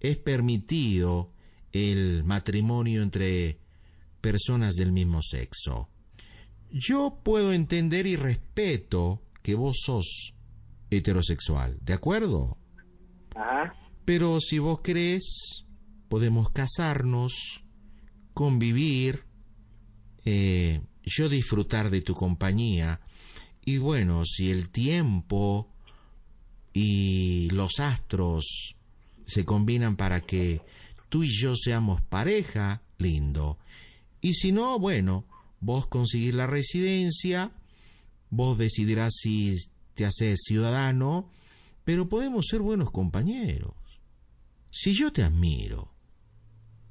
es 0.01 0.17
permitido 0.19 1.33
el 1.73 2.23
matrimonio 2.25 3.03
entre 3.03 3.59
personas 4.21 4.77
del 4.77 4.93
mismo 4.93 5.21
sexo. 5.23 5.89
Yo 6.71 7.21
puedo 7.23 7.53
entender 7.53 8.07
y 8.07 8.17
respeto 8.17 9.21
que 9.43 9.55
vos 9.55 9.79
sos 9.85 10.35
heterosexual, 10.91 11.79
¿de 11.83 11.93
acuerdo? 11.95 12.57
ajá, 13.35 13.75
Pero 14.05 14.41
si 14.41 14.59
vos 14.59 14.81
querés, 14.81 15.64
podemos 16.15 16.49
casarnos, 16.51 17.65
convivir, 18.35 19.25
eh, 20.25 20.81
yo 21.03 21.29
disfrutar 21.29 21.91
de 21.91 22.03
tu 22.03 22.15
compañía. 22.15 23.01
Y 23.65 23.79
bueno, 23.79 24.25
si 24.25 24.53
el 24.53 24.69
tiempo 24.69 25.69
y 26.73 27.51
los 27.51 27.81
astros 27.81 28.77
se 29.27 29.45
combinan 29.45 29.97
para 29.97 30.21
que 30.21 30.63
tú 31.09 31.25
y 31.25 31.37
yo 31.37 31.57
seamos 31.57 32.01
pareja, 32.01 32.81
lindo. 32.97 33.59
Y 34.21 34.35
si 34.35 34.53
no, 34.53 34.79
bueno, 34.79 35.27
vos 35.59 35.89
conseguís 35.89 36.33
la 36.33 36.47
residencia, 36.47 37.51
vos 38.31 38.57
decidirás 38.57 39.15
si 39.17 39.57
te 39.95 40.05
haces 40.05 40.45
ciudadano, 40.45 41.29
pero 41.85 42.09
podemos 42.09 42.47
ser 42.49 42.61
buenos 42.61 42.93
compañeros. 42.93 43.75
Si 44.71 44.95
yo 44.95 45.13
te 45.13 45.25
admiro, 45.25 45.94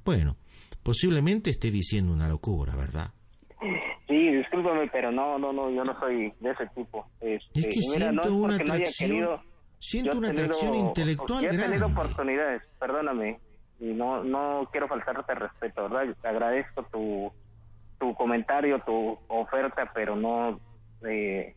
bueno, 0.05 0.35
posiblemente 0.83 1.49
esté 1.49 1.71
diciendo 1.71 2.11
una 2.13 2.27
locura, 2.27 2.75
¿verdad? 2.75 3.07
sí, 4.07 4.31
discúlpame, 4.35 4.87
pero 4.91 5.11
no, 5.11 5.39
no, 5.39 5.53
no, 5.53 5.69
yo 5.71 5.83
no 5.85 5.97
soy 5.99 6.33
de 6.39 6.51
ese 6.51 6.67
tipo. 6.75 7.07
Este, 7.21 7.59
Es 7.59 7.67
que 7.67 7.79
mira, 7.93 8.11
no 8.11 8.23
siento 8.23 8.27
es 8.27 8.33
una 8.33 8.47
no 8.57 8.73
atracción, 8.73 9.09
querido, 9.09 9.43
siento 9.79 10.17
una 10.17 10.27
tenido- 10.27 10.43
atracción 10.45 10.75
intelectual 10.75 11.43
yo 11.43 11.47
he 11.49 11.51
tenido 11.51 11.67
grande. 11.77 11.85
oportunidades, 11.85 12.61
perdóname, 12.79 13.39
y 13.79 13.85
no, 13.85 14.23
no 14.23 14.69
quiero 14.71 14.87
faltarte 14.87 15.33
respeto, 15.35 15.83
¿verdad? 15.89 16.15
Te 16.21 16.27
agradezco 16.27 16.83
tu, 16.91 17.31
tu 17.99 18.13
comentario, 18.15 18.79
tu 18.85 19.17
oferta, 19.29 19.89
pero 19.95 20.15
no, 20.15 20.59
eh, 21.07 21.53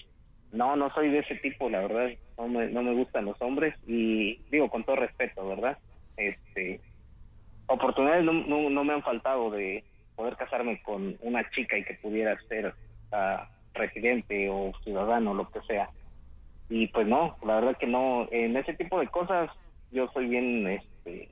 no, 0.53 0.77
no 0.77 0.91
soy 0.95 1.11
de 1.11 1.19
ese 1.21 1.35
tipo, 1.37 1.69
la 1.69 1.81
verdad, 1.81 2.11
no 2.39 2.49
me, 2.49 2.69
no 2.69 2.83
me 2.83 2.95
gustan 2.95 3.25
los 3.25 3.41
hombres 3.43 3.75
y 3.87 4.41
digo 4.51 4.71
con 4.71 4.85
todo 4.85 4.97
respeto, 4.97 5.47
¿verdad? 5.49 5.77
Este, 6.17 6.81
oportunidades 7.67 8.25
no, 8.25 8.33
no, 8.33 8.71
no 8.71 8.85
me 8.85 8.95
han 8.95 9.03
faltado 9.03 9.51
de 9.51 9.85
poder 10.15 10.37
casarme 10.37 10.81
con 10.83 11.17
una 11.21 11.49
chica 11.51 11.77
y 11.77 11.85
que 11.85 11.95
pudiera 11.95 12.39
ser 12.49 12.75
ah, 13.13 13.49
residente 13.75 14.49
o 14.51 14.73
ciudadano, 14.83 15.35
lo 15.35 15.51
que 15.51 15.61
sea. 15.63 15.91
Y 16.69 16.89
pues 16.89 17.07
no, 17.07 17.37
la 17.45 17.57
verdad 17.57 17.77
que 17.79 17.87
no, 17.87 18.27
en 18.31 18.57
ese 18.57 18.75
tipo 18.75 18.99
de 18.99 19.09
cosas 19.09 19.51
yo 19.93 20.09
soy 20.13 20.27
bien, 20.29 20.67
este, 20.67 21.29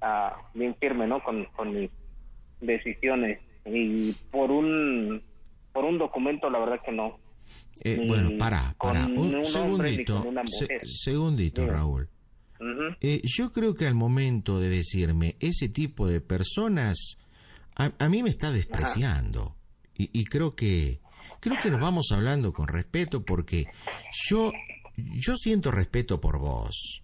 ah, 0.00 0.36
bien 0.54 0.74
firme, 0.76 1.06
¿no? 1.06 1.22
Con, 1.22 1.44
con 1.56 1.74
mis 1.74 1.90
decisiones 2.60 3.40
y 3.64 4.12
por 4.30 4.50
un, 4.50 5.22
por 5.72 5.84
un 5.84 5.98
documento 5.98 6.48
la 6.50 6.58
verdad 6.60 6.80
que 6.84 6.92
no. 6.92 7.18
Eh, 7.82 8.04
bueno, 8.06 8.30
para, 8.38 8.74
para, 8.78 9.06
un 9.06 9.34
un 9.36 9.44
segundito, 9.44 10.22
se- 10.46 10.64
mujer. 10.64 10.86
segundito. 10.86 11.66
Raúl. 11.66 12.08
Eh, 13.00 13.20
yo 13.24 13.52
creo 13.52 13.74
que 13.74 13.86
al 13.86 13.94
momento 13.94 14.58
de 14.60 14.68
decirme 14.68 15.36
ese 15.40 15.68
tipo 15.68 16.06
de 16.08 16.20
personas, 16.20 17.16
a, 17.76 17.92
a 17.98 18.08
mí 18.08 18.22
me 18.22 18.30
está 18.30 18.50
despreciando. 18.50 19.54
Y, 19.96 20.10
y 20.12 20.24
creo 20.24 20.52
que 20.52 21.00
creo 21.40 21.58
que 21.58 21.70
nos 21.70 21.80
vamos 21.80 22.08
hablando 22.12 22.52
con 22.52 22.68
respeto 22.68 23.24
porque 23.24 23.68
yo 24.28 24.52
yo 24.96 25.36
siento 25.36 25.70
respeto 25.70 26.20
por 26.20 26.38
vos. 26.38 27.02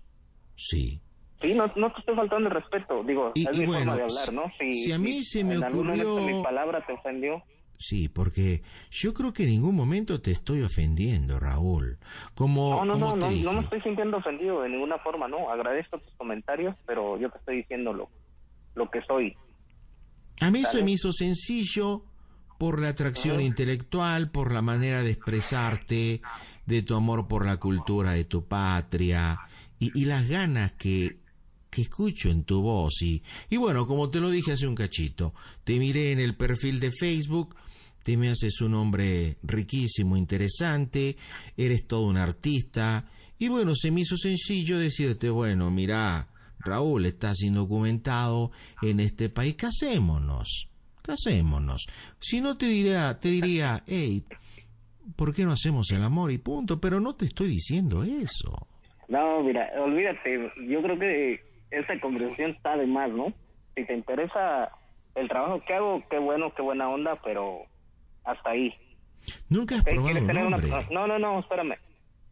Sí. 0.57 1.01
Sí, 1.43 1.55
no, 1.55 1.67
no 1.77 1.93
te 1.93 2.01
estoy 2.01 2.17
faltando 2.17 2.49
el 2.49 2.55
respeto, 2.55 3.03
digo, 3.05 3.33
Y- 3.35 3.49
es 3.49 3.57
y 3.57 3.61
mi 3.61 3.67
bueno, 3.67 3.93
forma 3.93 3.97
de 3.97 4.03
hablar, 4.03 4.33
¿no? 4.33 4.45
Si, 4.59 4.73
si 4.73 4.93
a 4.93 4.99
mí 4.99 5.23
se 5.23 5.45
me 5.45 5.55
en 5.55 5.63
ocurrió- 5.65 6.17
mi 6.25 6.43
palabra 6.43 6.85
te 6.87 6.93
ofendió, 6.93 7.43
Sí, 7.77 8.09
porque 8.09 8.63
yo 8.91 9.13
creo 9.15 9.33
que 9.33 9.43
en 9.43 9.51
ningún 9.51 9.75
momento 9.75 10.21
te 10.21 10.31
estoy 10.31 10.63
ofendiendo, 10.63 11.39
Raúl. 11.39 11.99
Como, 12.35 12.85
no, 12.85 12.85
no, 12.85 12.93
como 12.95 13.07
no, 13.07 13.13
te 13.19 13.27
no, 13.27 13.33
dije. 13.33 13.45
no 13.45 13.53
me 13.53 13.61
estoy 13.61 13.81
sintiendo 13.83 14.17
ofendido 14.19 14.63
de 14.63 14.69
ninguna 14.69 14.99
forma, 14.99 15.29
no, 15.29 15.51
agradezco 15.51 15.99
tus 15.99 16.15
comentarios, 16.15 16.77
pero 16.87 17.19
yo 17.19 17.31
te 17.31 17.39
estoy 17.39 17.57
diciendo 17.57 17.93
lo, 17.93 18.09
lo 18.75 18.91
que 18.91 19.03
soy. 19.03 19.37
A 20.41 20.51
mí 20.51 20.61
se 20.61 20.67
¿Sale? 20.67 20.85
me 20.85 20.93
hizo 20.93 21.13
sencillo 21.13 22.05
por 22.59 22.81
la 22.81 22.89
atracción 22.89 23.41
intelectual, 23.41 24.31
por 24.31 24.53
la 24.53 24.63
manera 24.63 25.03
de 25.03 25.11
expresarte, 25.11 26.23
de 26.67 26.83
tu 26.83 26.95
amor 26.95 27.29
por 27.29 27.45
la 27.45 27.59
cultura 27.59 28.13
de 28.13 28.25
tu 28.25 28.47
patria 28.47 29.39
y, 29.79 29.91
y 30.01 30.05
las 30.07 30.29
ganas 30.29 30.73
que, 30.73 31.19
que 31.75 31.83
escucho 31.83 32.31
en 32.31 32.45
tu 32.45 32.63
voz. 32.63 33.03
Y, 33.03 33.23
y 33.51 33.57
bueno, 33.57 33.87
como 33.87 34.09
te 34.09 34.21
lo 34.21 34.31
dije 34.31 34.53
hace 34.53 34.69
un 34.69 34.77
cachito, 34.77 35.35
te 35.65 35.79
miré 35.79 36.13
en 36.13 36.21
el 36.21 36.37
perfil 36.37 36.79
de 36.79 36.93
Facebook, 36.93 37.57
te 38.05 38.17
me 38.17 38.29
haces 38.29 38.61
un 38.61 38.75
hombre 38.75 39.39
riquísimo, 39.43 40.17
interesante, 40.17 41.17
eres 41.57 41.87
todo 41.89 42.07
un 42.07 42.17
artista. 42.17 43.11
Y 43.39 43.49
bueno, 43.49 43.75
se 43.75 43.91
me 43.91 44.03
hizo 44.03 44.17
sencillo 44.17 44.79
decirte, 44.79 45.31
bueno, 45.31 45.71
mira, 45.71 46.29
Raúl, 46.61 47.07
estás 47.07 47.43
indocumentado 47.43 48.53
en 48.81 49.01
este 49.01 49.29
país, 49.29 49.57
casémonos, 49.57 50.69
casémonos. 51.03 51.87
Si 52.21 52.41
no 52.41 52.57
te 52.57 52.67
diría, 52.67 53.19
te 53.19 53.31
diría, 53.31 53.83
hey, 53.87 54.23
¿por 55.17 55.35
qué 55.35 55.45
no 55.45 55.51
hacemos 55.51 55.91
el 55.91 56.05
amor 56.05 56.31
y 56.31 56.39
punto? 56.39 56.81
Pero 56.81 57.01
no 57.01 57.17
te 57.17 57.25
estoy 57.25 57.49
diciendo 57.49 58.05
eso. 58.05 58.69
No, 59.09 59.43
mira, 59.43 59.69
olvídate, 59.79 60.51
yo 60.69 60.81
creo 60.83 60.99
que 60.99 61.54
esa 61.79 62.01
conversación 62.01 62.53
está 62.53 62.77
de 62.77 62.87
más, 62.87 63.11
¿no? 63.11 63.33
Si 63.75 63.85
te 63.85 63.95
interesa 63.95 64.71
el 65.15 65.29
trabajo 65.29 65.63
que 65.67 65.75
hago, 65.75 66.03
qué 66.11 66.19
bueno, 66.19 66.53
qué 66.55 66.63
buena 66.63 66.89
onda, 66.89 67.21
pero 67.25 67.63
hasta 68.25 68.51
ahí. 68.51 68.73
Nunca 69.49 69.77
has 69.77 69.83
probado 69.85 70.05
¿Quieres 70.07 70.23
un 70.23 70.55
una-. 70.55 70.59
No, 70.91 71.07
no, 71.07 71.19
no, 71.19 71.41
espérame. 71.41 71.75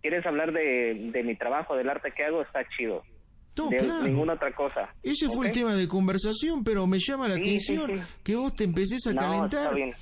¿Quieres 0.00 0.26
hablar 0.26 0.52
de, 0.52 1.10
de 1.12 1.22
mi 1.22 1.36
trabajo, 1.36 1.76
del 1.76 1.88
arte 1.88 2.12
que 2.16 2.24
hago? 2.24 2.42
Está 2.42 2.60
chido. 2.76 3.02
No, 3.56 3.68
de 3.68 3.76
claro. 3.76 4.02
ninguna 4.04 4.32
otra 4.34 4.52
cosa. 4.54 4.92
Ese 5.02 5.28
fue 5.28 5.48
el 5.48 5.52
tema 5.52 5.74
de 5.74 5.86
conversación, 5.86 6.64
pero 6.64 6.86
me 6.86 6.98
llama 6.98 7.28
la 7.28 7.34
Sí, 7.36 7.42
atención 7.42 7.86
sí, 7.86 7.98
sí. 7.98 8.20
que 8.24 8.34
vos 8.36 8.54
te 8.56 8.64
empecés 8.64 9.06
a 9.06 9.12
No, 9.12 9.20
calentar. 9.20 9.62
está 9.62 9.74
bien. 9.74 9.92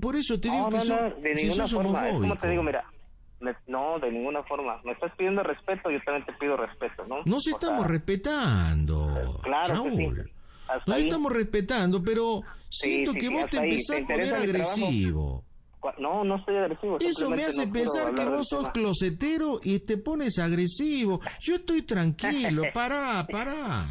Por 0.00 0.14
eso 0.16 0.38
te 0.40 0.48
no, 0.48 0.54
digo 0.54 0.68
que 0.68 0.74
no, 0.76 0.80
sos- 0.82 1.00
no, 1.00 1.10
de 1.20 1.36
si 1.36 1.42
ninguna 1.48 1.66
sos 1.66 1.82
forma. 1.82 2.08
Es 2.08 2.14
como 2.14 2.36
te 2.36 2.48
digo, 2.48 2.62
mira, 2.62 2.84
me- 3.42 3.56
no, 3.66 3.98
de 3.98 4.10
ninguna 4.10 4.42
forma. 4.44 4.80
Me 4.84 4.92
estás 4.92 5.12
pidiendo 5.16 5.42
respeto, 5.42 5.90
yo 5.90 5.98
también 6.04 6.24
te 6.26 6.32
pido 6.34 6.56
respeto, 6.56 7.04
¿no? 7.06 7.18
Nos 7.26 7.46
O 7.46 7.50
estamos 7.50 7.80
sea, 7.84 7.88
respetando. 7.88 9.40
Claro 9.42 9.82
que 9.82 9.90
sí. 9.90 9.96
Raúl. 10.04 10.30
Hasta 10.68 10.84
Nos 10.86 10.96
ahí. 10.96 11.02
estamos 11.02 11.32
respetando, 11.32 12.02
pero 12.02 12.40
siento 12.70 13.12
sí, 13.12 13.18
que 13.18 13.28
vos 13.28 13.50
te 13.50 13.56
empezás 13.58 13.96
¿Te 13.98 14.02
a 14.04 14.06
poner 14.06 14.34
agresivo. 14.34 15.44
No, 15.98 16.22
no 16.24 16.36
estoy 16.36 16.56
agresivo. 16.56 16.98
Eso 17.00 17.28
me 17.28 17.42
hace 17.44 17.66
no 17.66 17.72
pensar 17.72 18.14
que 18.14 18.24
vos 18.24 18.46
sos 18.48 18.70
closetero 18.70 19.58
y 19.64 19.80
te 19.80 19.98
pones 19.98 20.38
agresivo. 20.38 21.20
Yo 21.40 21.56
estoy 21.56 21.82
tranquilo, 21.82 22.62
pará, 22.72 23.26
pará. 23.30 23.84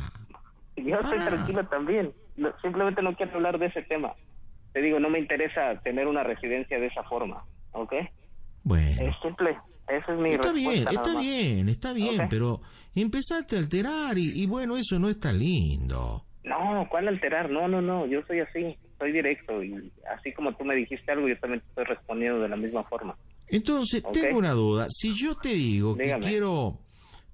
Yo 0.78 0.96
estoy 0.98 1.20
tranquilo 1.20 1.68
también. 1.68 2.14
No, 2.38 2.54
simplemente 2.62 3.02
no 3.02 3.14
quiero 3.16 3.36
hablar 3.36 3.60
de 3.60 3.66
ese 3.68 3.82
tema. 3.84 4.16
Te 4.72 4.82
digo, 4.82 5.00
no 5.02 5.10
me 5.10 5.20
interesa 5.20 5.80
tener 5.84 6.08
una 6.08 6.24
residencia 6.24 6.80
de 6.80 6.88
esa 6.88 7.04
forma, 7.04 7.44
¿ok? 7.74 7.94
Bueno. 8.64 9.02
Es 9.02 9.16
simple. 9.22 9.58
Esa 9.88 10.14
es 10.14 10.20
mi 10.20 10.30
Está 10.30 10.54
bien, 10.54 10.88
está 10.88 11.16
bien, 11.20 11.70
está 11.70 11.94
bien, 11.94 12.28
pero 12.30 12.62
empezaste 12.96 13.58
a 13.58 13.60
alterar 13.60 14.18
y, 14.18 14.42
y 14.42 14.46
bueno, 14.48 14.78
eso 14.78 14.98
no 15.00 15.10
está 15.10 15.34
lindo. 15.34 16.26
No, 16.44 16.88
¿cuál 16.90 17.08
alterar? 17.10 17.50
No, 17.50 17.68
no, 17.68 17.82
no, 17.82 18.06
yo 18.08 18.22
soy 18.26 18.40
así, 18.40 18.78
soy 18.98 19.12
directo 19.12 19.64
y 19.64 19.92
así 20.18 20.34
como 20.34 20.56
tú 20.56 20.64
me 20.64 20.76
dijiste 20.76 21.12
algo, 21.12 21.28
yo 21.28 21.38
también 21.40 21.62
te 21.62 21.68
estoy 21.70 21.84
respondiendo 21.96 22.40
de 22.40 22.50
la 22.50 22.56
misma 22.56 22.84
forma. 22.86 23.18
Entonces, 23.48 24.04
Ok. 24.06 24.14
tengo 24.14 24.38
una 24.38 24.52
duda. 24.52 24.88
Si 24.90 25.14
yo 25.14 25.36
te 25.36 25.50
digo 25.50 25.96
Dígame. 25.96 26.22
que 26.24 26.30
quiero 26.30 26.80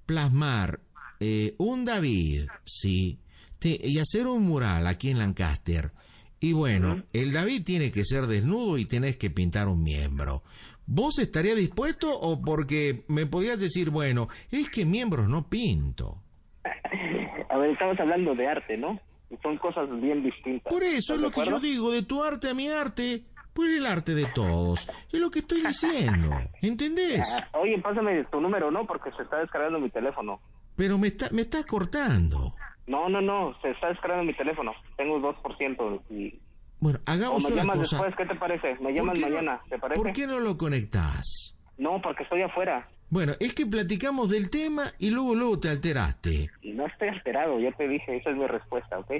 plasmar 0.04 0.80
eh, 1.20 1.54
un 1.58 1.84
David, 1.84 2.48
sí, 2.64 3.18
te- 3.60 3.78
y 3.82 3.98
hacer 3.98 4.26
un 4.26 4.42
mural 4.44 4.86
aquí 4.86 5.10
en 5.10 5.18
Lancaster, 5.18 5.92
y 6.40 6.52
bueno, 6.52 7.02
el 7.12 7.32
David 7.32 7.64
tiene 7.64 7.90
que 7.90 8.04
ser 8.04 8.26
desnudo 8.26 8.78
y 8.78 8.84
tenés 8.84 9.16
que 9.16 9.30
pintar 9.30 9.68
un 9.68 9.82
miembro. 9.82 10.42
¿Vos 10.90 11.18
estarías 11.18 11.54
dispuesto 11.54 12.08
o 12.10 12.40
porque 12.40 13.04
me 13.08 13.26
podrías 13.26 13.60
decir, 13.60 13.90
bueno, 13.90 14.28
es 14.50 14.70
que 14.70 14.86
miembros 14.86 15.28
no 15.28 15.46
pinto? 15.46 16.16
A 17.50 17.58
ver, 17.58 17.72
estamos 17.72 18.00
hablando 18.00 18.34
de 18.34 18.48
arte, 18.48 18.78
¿no? 18.78 18.98
Son 19.42 19.58
cosas 19.58 19.86
bien 20.00 20.22
distintas. 20.22 20.72
Por 20.72 20.82
eso 20.82 21.12
¿Estás 21.12 21.16
es 21.16 21.20
lo 21.20 21.30
que 21.30 21.50
yo 21.50 21.60
digo, 21.60 21.92
de 21.92 22.02
tu 22.04 22.24
arte 22.24 22.48
a 22.48 22.54
mi 22.54 22.68
arte, 22.68 23.22
por 23.52 23.66
el 23.66 23.84
arte 23.84 24.14
de 24.14 24.24
todos. 24.34 24.88
Es 25.12 25.20
lo 25.20 25.30
que 25.30 25.40
estoy 25.40 25.60
diciendo, 25.60 26.30
¿entendés? 26.62 27.36
Ah, 27.38 27.58
Oye, 27.58 27.78
pásame 27.82 28.24
tu 28.24 28.40
número, 28.40 28.70
¿no? 28.70 28.86
Porque 28.86 29.10
se 29.12 29.24
está 29.24 29.40
descargando 29.40 29.78
mi 29.78 29.90
teléfono. 29.90 30.40
Pero 30.74 30.96
me, 30.96 31.08
está, 31.08 31.28
me 31.32 31.42
estás 31.42 31.66
cortando. 31.66 32.54
No, 32.86 33.10
no, 33.10 33.20
no, 33.20 33.54
se 33.60 33.72
está 33.72 33.88
descargando 33.88 34.24
mi 34.24 34.32
teléfono. 34.32 34.72
Tengo 34.96 35.18
2% 35.18 36.00
y... 36.08 36.40
Bueno, 36.80 36.98
O 37.06 37.10
hagamos 37.10 37.42
me 37.44 37.52
una 37.52 37.62
llamas 37.62 37.78
cosa. 37.78 37.96
después, 37.96 38.16
¿qué 38.16 38.26
te 38.34 38.38
parece? 38.38 38.68
Me 38.74 38.76
¿Por 38.76 38.92
llamas 38.94 39.18
no- 39.18 39.28
mañana, 39.28 39.62
¿te 39.68 39.78
parece? 39.78 40.00
¿Por 40.02 40.12
qué 40.12 40.26
no 40.26 40.38
lo 40.40 40.56
conectás? 40.56 41.54
No, 41.76 42.00
porque 42.02 42.22
estoy 42.22 42.42
afuera. 42.42 42.88
Bueno, 43.10 43.32
es 43.40 43.54
que 43.54 43.64
platicamos 43.66 44.30
del 44.30 44.50
tema 44.50 44.84
y 44.98 45.10
luego 45.10 45.34
luego 45.34 45.58
te 45.58 45.70
alteraste. 45.70 46.50
No 46.62 46.86
estoy 46.86 47.08
alterado, 47.08 47.58
ya 47.58 47.72
te 47.72 47.88
dije, 47.88 48.16
esa 48.16 48.30
es 48.30 48.36
mi 48.36 48.46
respuesta, 48.46 48.98
¿ok? 48.98 49.10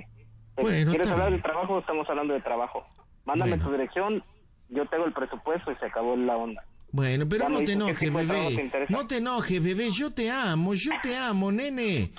Bueno, 0.56 0.90
¿Quieres 0.90 1.10
hablar 1.10 1.28
bien. 1.28 1.38
de 1.38 1.42
trabajo? 1.42 1.78
Estamos 1.78 2.08
hablando 2.10 2.34
de 2.34 2.40
trabajo. 2.42 2.84
Mándame 3.24 3.52
Bueno. 3.52 3.64
tu 3.64 3.72
dirección, 3.72 4.24
yo 4.68 4.86
te 4.86 4.96
hago 4.96 5.06
el 5.06 5.12
presupuesto 5.12 5.70
y 5.72 5.76
se 5.76 5.86
acabó 5.86 6.16
la 6.16 6.36
onda. 6.36 6.64
Bueno, 6.90 7.28
pero 7.28 7.50
no 7.50 7.58
te 7.58 7.76
dices, 7.76 7.98
¿qué 7.98 8.06
enojes, 8.06 8.70
te 8.70 8.78
bebé. 8.78 8.86
No 8.88 9.06
te 9.06 9.18
enojes, 9.18 9.62
bebé. 9.62 9.90
Yo 9.92 10.10
te 10.10 10.30
amo, 10.30 10.72
yo 10.74 10.90
te 11.02 11.16
amo, 11.18 11.52
nene. 11.52 12.10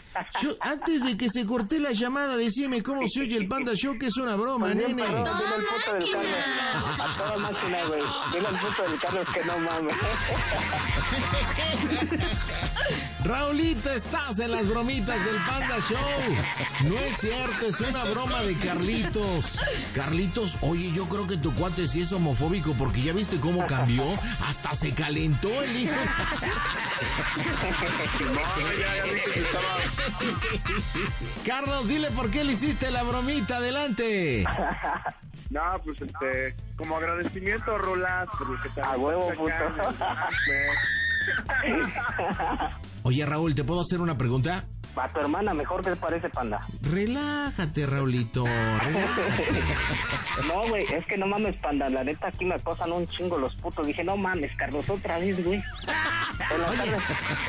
Yo, 0.42 0.56
antes 0.62 1.04
de 1.04 1.18
que 1.18 1.28
se 1.28 1.44
corte 1.48 1.80
la 1.80 1.92
llamada, 1.92 2.38
decime 2.38 2.84
cómo 2.84 3.08
se 3.08 3.22
oye 3.22 3.36
el 3.36 3.48
Panda 3.48 3.74
Show, 3.76 3.98
que 3.98 4.06
es 4.06 4.18
una 4.18 4.36
broma, 4.36 4.68
Pues 4.68 4.76
nene. 4.76 5.02
al 5.04 5.24
puto 5.24 5.94
del 5.94 6.12
Carlos. 6.12 7.00
A 7.00 7.18
toda 7.18 7.38
máquina, 7.38 7.86
güey. 7.88 8.02
Dile 8.34 8.48
al 8.48 8.60
puto 8.60 8.84
del 8.84 9.00
Carlos 9.00 9.28
que 9.34 9.44
no 9.46 9.58
mames. 9.58 9.96
Raulito, 13.24 13.90
estás 13.90 14.40
en 14.40 14.52
las 14.52 14.68
bromitas 14.68 15.24
del 15.26 15.36
Panda 15.38 15.80
Show. 15.82 15.98
No 16.90 16.98
es 17.00 17.18
cierto, 17.18 17.68
es 17.68 17.82
una 17.82 18.04
broma 18.06 18.42
de 18.44 18.56
Carlitos. 18.56 19.60
Carlitos, 19.94 20.58
oye, 20.62 20.92
yo 20.94 21.08
creo 21.08 21.28
que 21.28 21.38
tu 21.38 21.54
cuate 21.54 21.88
sí 21.88 22.02
es 22.02 22.12
homofóbico 22.12 22.74
porque 22.74 23.02
ya 23.02 23.14
viste 23.14 23.40
cómo 23.40 23.66
cambió. 23.68 24.04
Hasta 24.48 24.74
se 24.74 24.94
calentó 24.94 25.50
el 25.64 25.76
hijo. 25.76 25.96
No, 28.20 28.42
ya, 28.80 28.96
ya 28.96 29.04
dije 29.04 29.32
que 29.32 29.40
estaba. 29.40 29.78
Carlos, 31.46 31.88
dile 31.88 32.12
por 32.12 32.30
qué 32.30 32.44
le 32.44 32.54
hiciste 32.54 32.92
la 32.92 33.04
bromita. 33.04 33.58
Adelante. 33.58 34.46
No, 35.50 35.62
pues 35.84 36.00
este, 36.02 36.56
como 36.78 36.98
agradecimiento, 36.98 37.78
Rolas, 37.78 38.28
por 38.38 38.50
lo 38.50 38.62
que 38.62 38.70
te 38.70 38.82
A 38.82 38.98
huevo, 38.98 39.32
puto. 39.32 39.54
Oye, 43.04 43.26
Raúl, 43.26 43.56
¿te 43.56 43.64
puedo 43.64 43.82
hacer 43.82 44.02
una 44.02 44.18
pregunta? 44.18 44.66
A 45.02 45.08
tu 45.08 45.20
hermana, 45.20 45.54
mejor 45.54 45.82
que 45.82 45.92
te 45.92 45.96
parece, 45.96 46.30
panda. 46.30 46.58
Relájate, 46.82 47.86
Raulito. 47.86 48.44
relájate. 48.46 49.44
No, 50.48 50.68
güey, 50.70 50.86
es 50.86 51.06
que 51.06 51.18
no 51.18 51.28
mames, 51.28 51.60
panda. 51.62 51.90
La 51.90 52.04
neta, 52.04 52.28
aquí 52.28 52.46
me 52.46 52.56
acosan 52.56 52.92
un 52.92 53.06
chingo 53.08 53.38
los 53.38 53.54
putos. 53.56 53.86
Dije, 53.86 54.04
no 54.04 54.16
mames, 54.18 54.52
Carlos, 54.56 54.90
otra 54.90 55.20
vez, 55.20 55.44
güey. 55.44 55.60
En 55.60 56.62
la, 56.62 56.68
tarde, 56.68 56.98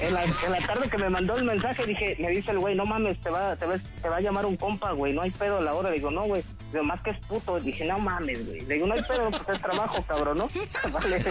en, 0.03 0.15
la, 0.15 0.25
en 0.25 0.53
la 0.53 0.59
tarde 0.67 0.91
que 0.91 0.99
me 0.99 1.09
mandó 1.09 1.37
el 1.37 1.45
mensaje, 1.45 1.87
dije, 1.87 2.17
me 2.19 2.31
dice 2.31 2.51
el 2.51 2.59
güey, 2.59 2.75
no 2.75 2.85
mames, 2.85 3.19
te 3.21 3.31
va, 3.31 3.55
te, 3.57 3.65
va, 3.67 3.79
te 3.79 4.09
va 4.09 4.17
a 4.17 4.21
llamar 4.21 4.45
un 4.45 4.57
compa, 4.57 4.93
güey, 4.93 5.13
no 5.15 5.23
hay 5.23 5.31
pedo 5.31 5.59
a 5.59 5.61
la 5.61 5.73
hora. 5.73 5.91
Digo, 5.91 6.11
no, 6.11 6.25
güey, 6.25 6.43
digo, 6.73 6.85
más 6.85 7.01
que 7.03 7.11
es 7.11 7.19
puto. 7.27 7.59
Dije, 7.61 7.85
no 7.87 7.99
mames, 7.99 8.45
güey. 8.47 8.61
Le 8.63 8.75
digo, 8.75 8.87
no 8.87 8.95
hay 8.95 9.03
pedo, 9.03 9.31
pues 9.31 9.43
es 9.57 9.63
trabajo, 9.63 10.05
cabrón, 10.07 10.39
¿no? 10.39 10.49
vale. 10.93 11.25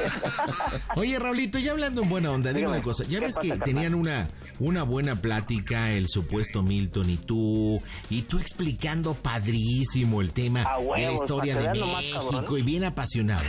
Oye, 0.96 1.20
Raulito, 1.20 1.60
ya 1.60 1.72
hablando 1.72 2.02
en 2.04 2.10
buena 2.10 2.32
onda, 2.32 2.54
dime 2.54 2.70
una 2.70 2.82
cosa. 2.82 3.04
Ya 3.04 3.20
¿qué 3.20 3.26
ves 3.26 3.36
pasa, 3.36 3.42
que 3.42 3.50
carnal? 3.50 3.66
tenían 3.66 3.96
una, 3.96 4.28
una 4.60 4.84
buena 4.84 5.22
plática 5.22 5.92
el 5.92 6.08
supuesto 6.10 6.64
Milton 6.64 7.10
y 7.10 7.18
tú, 7.18 7.82
y 8.10 8.24
tú 8.24 8.38
explicando 8.40 9.14
padrísimo 9.14 10.22
el 10.22 10.32
tema 10.32 10.66
de 10.96 11.04
la 11.04 11.12
historia 11.12 11.56
de 11.56 11.70
México 11.80 12.58
y 12.58 12.62
bien 12.62 12.84
apasionado. 12.84 13.44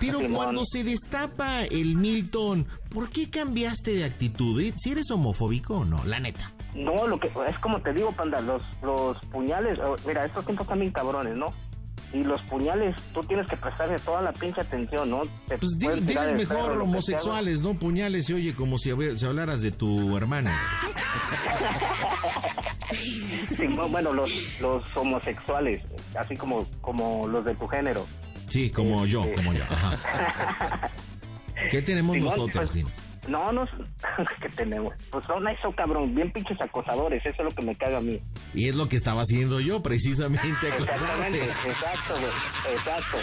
Pero 0.00 0.18
Simón. 0.18 0.34
cuando 0.34 0.64
se 0.64 0.84
destapa 0.84 1.64
el 1.64 1.96
Milton, 1.96 2.66
¿por 2.90 3.10
qué 3.10 3.30
cambiaste 3.30 3.94
de 3.94 4.04
actitud? 4.04 4.62
¿Si 4.76 4.90
eres 4.90 5.10
homofóbico 5.10 5.78
o 5.78 5.84
no? 5.84 6.04
La 6.04 6.20
neta. 6.20 6.50
No, 6.74 7.06
lo 7.06 7.18
que 7.18 7.28
es 7.28 7.58
como 7.58 7.80
te 7.82 7.92
digo, 7.92 8.12
panda, 8.12 8.40
los, 8.40 8.62
los 8.82 9.18
puñales, 9.26 9.78
oh, 9.78 9.96
mira, 10.06 10.24
estos 10.24 10.44
tiempos 10.46 10.66
bien 10.78 10.90
cabrones, 10.90 11.36
¿no? 11.36 11.46
Y 12.12 12.22
los 12.24 12.42
puñales, 12.42 12.94
tú 13.14 13.20
tienes 13.22 13.46
que 13.46 13.56
prestarle 13.56 13.96
toda 13.96 14.20
la 14.20 14.32
pinche 14.32 14.60
atención, 14.60 15.08
¿no? 15.08 15.20
Te 15.48 15.56
Pues 15.58 15.78
di- 15.78 15.88
diles 15.88 16.06
perro, 16.14 16.36
mejor 16.36 16.82
homosexuales, 16.82 17.62
¿no? 17.62 17.72
Puñales 17.78 18.26
se 18.26 18.34
oye 18.34 18.54
como 18.54 18.76
si, 18.76 18.90
habl- 18.90 19.16
si 19.16 19.24
hablaras 19.24 19.62
de 19.62 19.70
tu 19.70 20.16
hermana. 20.16 20.52
Sí, 22.92 23.66
bueno, 23.90 24.12
los, 24.12 24.60
los 24.60 24.82
homosexuales, 24.96 25.82
así 26.18 26.36
como, 26.36 26.66
como 26.82 27.26
los 27.26 27.44
de 27.44 27.54
tu 27.54 27.66
género. 27.66 28.04
Sí, 28.48 28.70
como 28.70 29.06
yo, 29.06 29.22
Este. 29.24 29.36
como 29.36 29.54
yo. 29.54 29.62
Ajá. 29.64 30.90
¿Qué 31.70 31.80
tenemos 31.80 32.14
Simón, 32.16 32.30
nosotros, 32.36 32.70
pues? 32.72 32.84
No, 33.28 33.50
no, 33.52 33.64
¿qué 34.42 34.48
tenemos? 34.50 34.94
Pues 35.10 35.24
son 35.26 35.46
eso, 35.48 35.72
cabrón, 35.76 36.14
bien 36.14 36.30
pinches 36.32 36.60
acosadores, 36.60 37.24
eso 37.24 37.36
es 37.38 37.44
lo 37.44 37.50
que 37.54 37.62
me 37.62 37.76
caga 37.76 37.98
a 37.98 38.00
mí. 38.02 38.20
Y 38.54 38.68
es 38.68 38.74
lo 38.74 38.88
que 38.88 38.96
estaba 38.96 39.22
haciendo 39.22 39.60
yo, 39.60 39.82
precisamente. 39.82 40.68
Exactamente, 40.78 41.44
exacto, 41.66 42.14
güey, 42.20 42.76
exacto. 42.76 43.16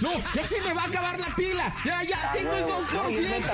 No, 0.00 0.12
ya 0.34 0.42
se 0.42 0.60
me 0.62 0.72
va 0.72 0.82
a 0.82 0.86
acabar 0.86 1.18
la 1.18 1.34
pila. 1.36 1.74
Ya, 1.84 2.02
ya 2.02 2.16
Ah, 2.22 2.32
tengo 2.32 2.52
el 2.54 2.62
no, 2.62 2.68
no, 2.68 3.10
y 3.10 3.14
2%. 3.16 3.20
neta, 3.20 3.52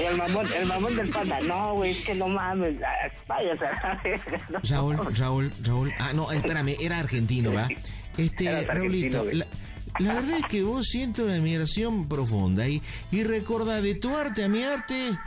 y 0.00 0.04
el 0.04 0.16
mamón, 0.16 0.52
el 0.52 0.66
mamón 0.66 0.96
del 0.96 1.08
panda, 1.10 1.40
no, 1.40 1.74
güey, 1.74 1.92
es 1.92 2.04
que 2.04 2.14
no 2.14 2.28
mames, 2.28 2.76
sea, 2.78 4.00
no. 4.50 4.60
Raúl, 4.62 5.14
Raúl, 5.16 5.52
Raúl. 5.62 5.92
Ah, 5.98 6.12
no, 6.14 6.30
espérame, 6.32 6.76
era 6.80 6.98
argentino, 6.98 7.52
¿va? 7.52 7.68
Este, 8.16 8.48
argentino, 8.48 9.22
Raulito, 9.22 9.24
la, 9.32 9.46
la 9.98 10.14
verdad 10.14 10.38
es 10.38 10.46
que 10.46 10.62
vos 10.62 10.86
siento 10.86 11.24
una 11.24 11.34
admiración 11.34 12.08
profunda 12.08 12.68
y, 12.68 12.82
y 13.10 13.22
recuerda 13.24 13.80
de 13.80 13.94
tu 13.94 14.16
arte 14.16 14.44
a 14.44 14.48
mi 14.48 14.62
arte, 14.64 15.18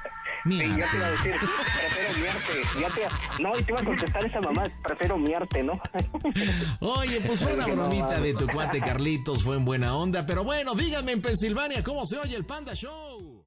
mi 0.45 0.59
Sí, 0.59 0.67
ya 0.77 0.89
te 0.89 0.97
iba 0.97 1.07
a 1.07 1.11
decir, 1.11 1.35
prefiero 1.35 2.19
mi 2.19 2.27
arte, 2.27 2.53
ya 2.79 2.87
te 2.89 3.43
no, 3.43 3.57
y 3.57 3.63
te 3.63 3.71
iba 3.71 3.81
a 3.81 3.85
contestar 3.85 4.25
esa 4.25 4.41
mamá, 4.41 4.63
prefiero 4.83 5.17
mi 5.17 5.33
arte, 5.33 5.63
¿no? 5.63 5.79
Oye, 6.79 7.21
pues 7.21 7.43
fue 7.43 7.53
una 7.53 7.67
no 7.67 7.75
bromita 7.75 8.19
de 8.19 8.33
tu 8.33 8.47
cuate 8.47 8.79
Carlitos, 8.79 9.43
fue 9.43 9.55
en 9.55 9.65
buena 9.65 9.95
onda, 9.95 10.25
pero 10.25 10.43
bueno, 10.43 10.75
díganme 10.75 11.13
en 11.13 11.21
Pensilvania 11.21 11.83
cómo 11.83 12.05
se 12.05 12.17
oye 12.17 12.35
el 12.35 12.45
Panda 12.45 12.73
Show. 12.73 13.41